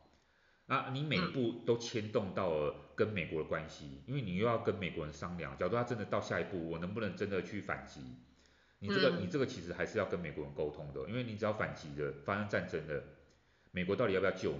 [0.67, 8.01] 那你每一步都牵动到了跟美国的关系，因为你又要跟美国人商量，假如他真的到下一步，我能不能真的去反击？
[8.79, 13.03] 你这个你这个其实还是要跟美国人沟通的，因为你只要反击的，发生战争的，
[13.71, 14.59] 美国到底要不要救你？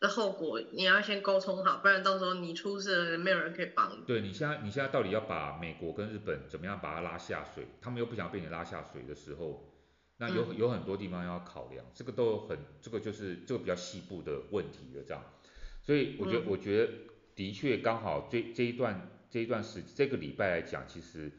[0.00, 4.02] 的后果你要先沟通好，不然到时候你出事了，没有人可以帮你。
[4.04, 7.68] 对，你现在你现在到底要把美国跟日本怎么样把它拉下水？
[7.80, 9.71] 他们又不想被你拉下水的时候，
[10.22, 15.22] 那有、嗯、有很多地方要考量，这个都很这个就是这个比较细部的问题了这样。
[15.82, 16.92] 所以我觉得、嗯、我觉得
[17.34, 21.32] 的确刚好这这一段这一段时这个礼拜来讲，其实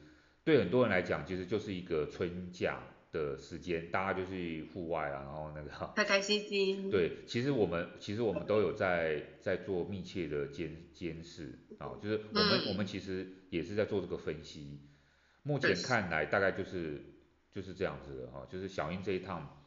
[0.44, 2.84] 对很多人来讲其实就是一个春假。
[3.14, 6.90] 的时间，大家就去户外啊，然后那个开开心 心。
[6.90, 14.80] 对，其实我们其实我们都有在在做密切的监监视啊，就是我们、嗯、我们其实也是在做这个分析。
[15.44, 17.04] 目前看来大概就是
[17.54, 19.64] 就是这样子的哈，就是小英这一趟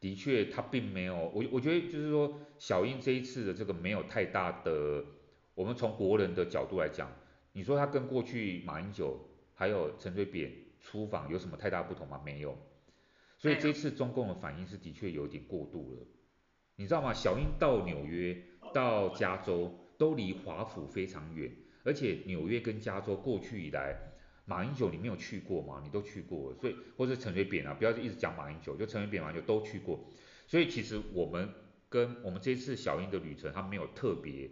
[0.00, 5.04] 的确他并没有，我我觉得就是说小英这一次的这个没有太大的，
[5.54, 7.10] 我们从国人的角度来讲，
[7.52, 12.20] 你说他跟过去马英九还有陈水扁出访有什么太大不同吗？
[12.24, 12.58] 没有。
[13.38, 16.06] 所以这次中共的反应是的确有点过度了，
[16.74, 17.14] 你知道吗？
[17.14, 18.36] 小英到纽约、
[18.74, 21.52] 到加州都离华府非常远，
[21.84, 23.96] 而且纽约跟加州过去以来，
[24.48, 25.80] 马英九你没有去过吗？
[25.84, 30.00] 你都去过，所以或者陈水扁啊，不要一直讲马英九，就陈水扁、马英九都去过。
[30.46, 31.52] 所以其实我们
[31.90, 34.50] 跟我们这次小英的旅程，他没有特别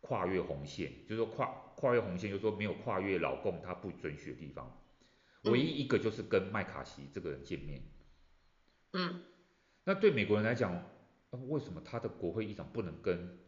[0.00, 1.46] 跨越红线，就是说跨
[1.76, 4.82] 跨越红线，就是说没有跨越老共他不准许的地方，
[5.44, 7.82] 唯一一个就是跟麦卡锡这个人见面。
[8.94, 9.22] 嗯，
[9.84, 10.82] 那对美国人来讲，
[11.48, 13.38] 为什么他的国会议长不能跟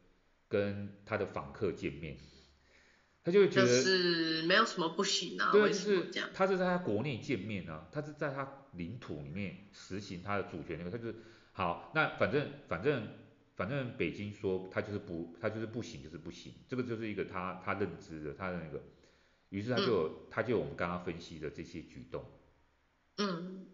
[0.49, 2.19] 跟他的访客见面？
[3.25, 5.51] 他就会觉得就是没有什么不行啊。
[5.53, 11.15] 对，就是他是在他国内见面啊，他是在他领土里面实行他的主权那个，他就是
[11.53, 13.09] 好，那反正反正
[13.55, 18.83] 反正北京说他就是不他就是不行就是不行，这个就是一个他他认知的他的那个，
[19.51, 22.25] 于是他就、嗯、他就我们刚刚分析的这些举动。
[23.19, 23.67] 嗯。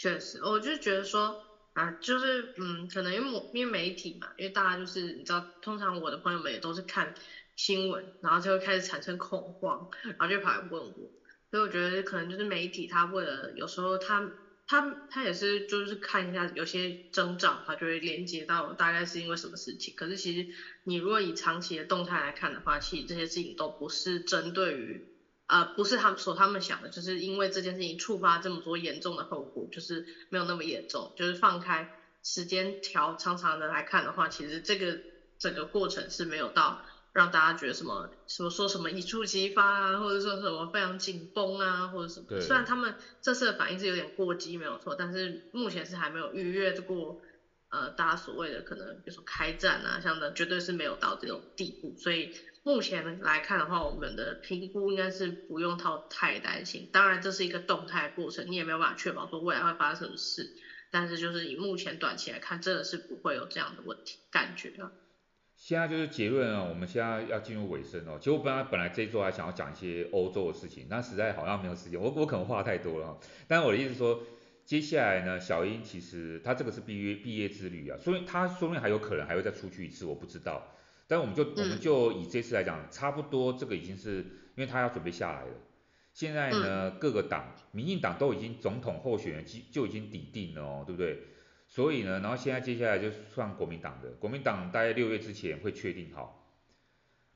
[0.00, 7.12] 确实，我就觉得说啊，就是嗯，可能因为因为媒体嘛，因为大家就是你知道，通常我的朋友们也都是看
[7.58, 11.10] 新闻，然后就会开始产生恐慌，然后就跑来问我，
[11.50, 14.30] 所以我觉得可能就是媒体他为了有时候他
[14.66, 19.92] 他他也是就是看一下有些征兆，他就会连接到大概是因为什么事情。
[19.96, 20.48] 可是其实
[20.84, 25.04] 你如果以长期的动态来看的话，其实这些事情都不是针对于。
[25.48, 31.14] 呃，不是他们所他们想的，就是因为这件事情触发这么多严重的后果，就是没有那么严重。
[31.16, 31.88] 就是放开
[32.22, 35.00] 时间调长长的来看的话，其实这个
[35.38, 36.82] 整个过程是没有到
[37.18, 42.40] 让大家觉得什么什么说什么一触即发啊，或者说什么非常紧绷啊，或者什么。
[42.40, 47.20] 虽然他们这次的反应是有点过激，没有错，但是目前是还没有逾越过
[47.70, 52.30] 呃大家所谓的可能，比如说开战啊，像的绝对是没有到这种地步，所以。
[52.64, 56.86] 目前来看的话，我们的评估应该是不用太太担心。
[56.92, 60.52] 当然，这是一个动态过程，你也没有办法确保说未来会发生什么事。
[60.90, 64.92] 但是，就是以目前短期来看，真的是不会有这样的问题感觉啊。
[65.58, 68.16] 现在就是结论啊，我们现在要进入尾声哦。
[68.16, 73.18] 其实我本来本来这一周还想要讲一些欧洲的事情，但实在好像没有时间，我我可能话太多了。
[73.48, 74.22] 但我的意思是说，
[74.64, 80.64] 接下来呢，小英其实她这个是毕业毕业之旅啊，所以他说明还有可能还会再出去一次，我不知道。
[81.08, 85.50] 但我们就我们就以这次来讲，差不多这个已经是因为他要准备下来了。
[86.12, 91.18] 现在呢，各个党，民进党都已经总统候选人就就已经抵定了哦，对不对？
[91.78, 96.44] 所以呢，然后现在接下来就算国民党的，国民党大概六月之前会确定好，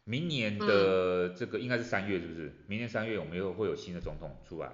[0.03, 2.53] 明年的这个应该是三月是不是？
[2.67, 4.73] 明年三月我们又会有新的总统出来，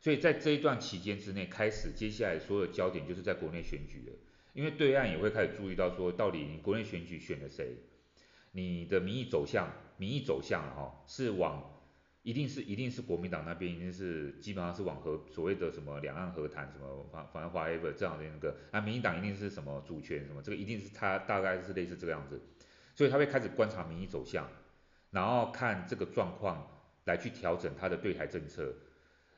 [0.00, 4.12] 所以在这一段期间之内，开始接下来所有焦点就是在国内选举了，
[4.52, 7.78] 因为对岸也会开始注意到说，到底你国内选举选了谁，
[8.52, 11.79] 你的民意走向，民意走向哈是往。
[12.22, 22.38] 一定是一定是国民党那边一定是基本上是往和所谓的什么两岸和谈什么反反正 whatever 这样的那个，啊民进党一定是什么主权什么这个一定是他大概是类似这个样子，
[22.94, 24.46] 所以他会开始观察民意走向，
[25.10, 26.66] 然后看这个状况
[27.06, 28.70] 来去调整他的对台政策，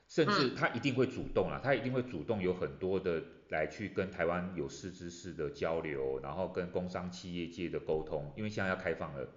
[0.08, 9.28] 甚至他一定会主动啊，他一定会主动有很多的来去跟台湾有识之士的交流，然后跟工商企业界的沟通，因为现在要开放了。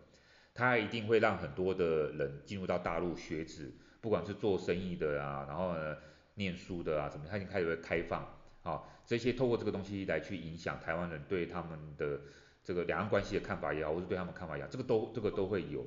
[0.55, 5.97] 他一定会让很多的人进入到大陆学子，不管是做生意的啊，然后呢
[6.35, 8.25] 念书的啊，什么，他已经开始会开放，
[8.63, 12.21] 好、哦，这些透过这个东西来去影响台湾人对他们的
[12.63, 15.85] 这个两岸关系的看法也好，或是对他们看法也好，这个都这个都会有。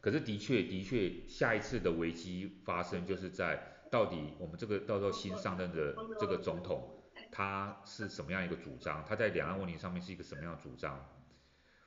[0.00, 11.06] 可是的确的确，下一次的危机发生就是在到底我们这个到时候新上任的这个总统他是什么样一个主张，他在两岸问题上面是一个什么样的主张，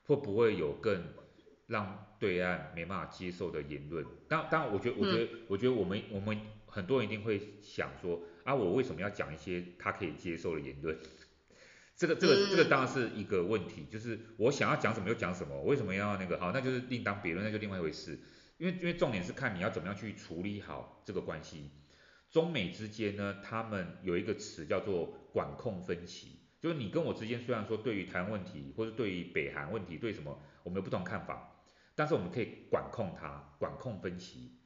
[0.03, 1.03] 会不会有更
[1.67, 10.97] 让对岸没办法接受的言论，当当然，我觉得，我觉得，我觉得我们我们很多人一定会想说，啊，我为什么要讲一些他可以接受的言论？
[11.95, 16.39] 这个这个这个当然是一个问题，就是我想要讲什么就讲什么，为什么要那个？
[16.39, 18.19] 好，那就是另当别论，那就另外一回事。
[18.57, 21.71] 因为因为重点是看你要怎么样去处理好这个关系。
[22.31, 31.52] 中美之间呢，他们有一个词叫做管控分歧，就是你跟我之间虽然说对于台湾问题或者对于北韩问题对什么我们有不同看法。
[31.95, 34.57] 但是我们可以管控它，管控分歧。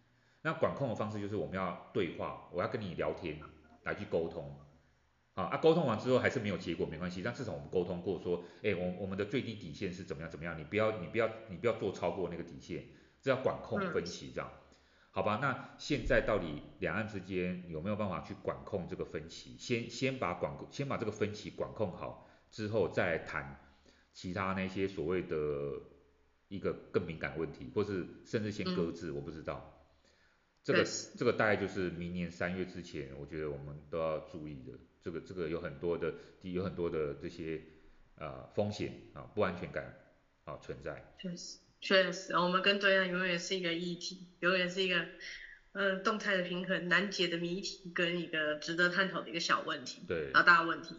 [0.43, 3.39] 那管控的方式就是我们要对话，我要跟你聊天
[3.83, 4.57] 来去沟通。
[5.33, 12.85] 啊，啊沟通完之后还是没有结果没关系，但至少我们沟通过说，哎，我我们的最低底线是怎么样怎么样，你不要你不要你不要做超过那个底线，
[13.21, 14.49] 这叫管控分歧这样。
[15.11, 19.57] 好吧，那现在到底两岸之间有没有办法去管控这个分歧？
[19.57, 23.59] 先先把管先把这个分歧管控好之后，再来谈
[24.13, 25.35] 其他那些所谓的。
[26.47, 29.73] 一个更敏感问题，或是甚至先搁置，嗯、我不知道。
[30.63, 30.83] 这个
[31.17, 34.73] 这个大概就是明年三月之前，我觉得我们都要注意的。
[35.01, 37.61] 这个这个有很多的，有很多的这些
[38.15, 39.97] 呃风险啊，不安全感
[40.43, 41.13] 啊存在。
[41.19, 44.99] 确实确实，我们跟对岸永远是一个议题，永远是一个
[45.71, 50.03] 嗯、呃、动态的平衡、难解的谜题，跟一个值得探讨的一个小问题。
[50.07, 50.31] 对。
[50.31, 50.95] 然后大问题。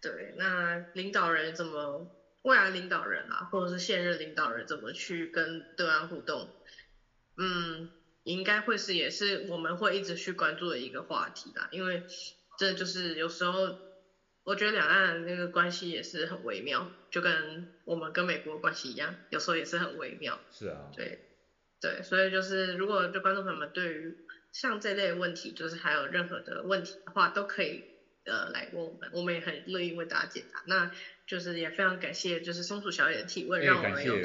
[0.00, 2.08] 对，那领导人怎么？
[2.42, 6.48] 未来领导人啊，或者是现任领导人怎么去跟对岸互动，
[7.36, 7.90] 嗯，
[8.24, 11.68] 应该会是也是我们会一直去关注的一个话题啦。
[11.70, 12.04] 因为
[12.58, 13.78] 这就是有时候
[14.44, 20.40] 我觉得两岸那个关系也是很微妙，就跟我们跟美国关系一样，有时候也是很微妙。
[20.50, 20.90] 是啊。
[20.96, 21.20] 对
[21.80, 24.16] 对，所以就是如果就观众朋友们对于
[24.52, 27.84] 像这类问题，就是还有任何的问题的话，都可以
[28.24, 30.62] 呃来问我们，我们也很乐意为大家解答。
[30.66, 30.90] 那。
[31.24, 34.16] 就是也非常感谢，就是松鼠小姐的提问，让我们有，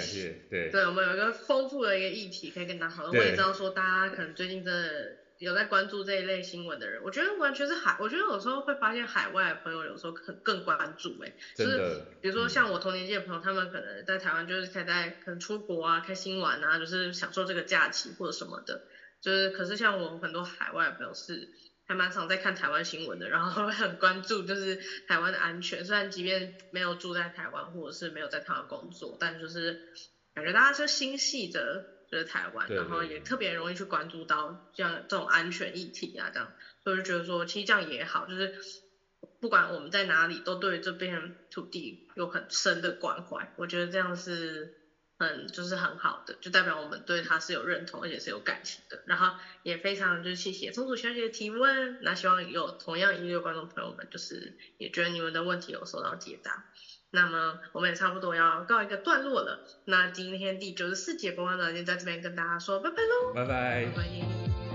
[0.49, 3.17] 对，对，我们有一个丰富的一个议题可以跟大家讨论。
[3.17, 18.81] 我也知道说大家可能最近真的有在关注这一类新闻的人，我觉得完全是海，我觉得有时候会发现海外的朋友有时候更更关注，哎，就是比如说像我同年纪的朋友，他们可能在台湾就是开在可能出国啊，开心玩啊，就是享受这个假期或者什么的，
[19.21, 21.47] 就是可是像我们很多海外的朋友是。
[21.87, 24.77] 还蛮常在看台湾新闻的，然后会 很关注就是
[25.07, 25.85] 台湾的安全。
[25.85, 29.93] 虽然即便没有住在台湾，或者是没有在台湾工作，但就是
[30.33, 36.51] 感觉大家是心系着就是台湾，然后也特别容易去关注到这样这种安全议题啊，这样，
[36.83, 38.53] 所以就觉得说其实这样也好，就是
[39.39, 43.53] 不管我们在哪里，都对这片土地有很深的关怀。
[43.55, 44.76] 我觉得这样是。
[45.19, 49.01] 嗯，就是很好的，就代表我们对他是有认同，而且是有感情的。
[49.05, 56.65] 然后也非常就是谢谢松鼠小姐的提问，那希望有同样一类观众朋友们，就是也觉得你们的问题有受到解答。
[57.09, 59.65] 那么我们也差不多要告一个段落了。
[59.85, 63.85] 那今天第九十四节播放呢，就在这边跟大家说拜拜喽，拜拜。
[63.85, 64.66] 拜拜。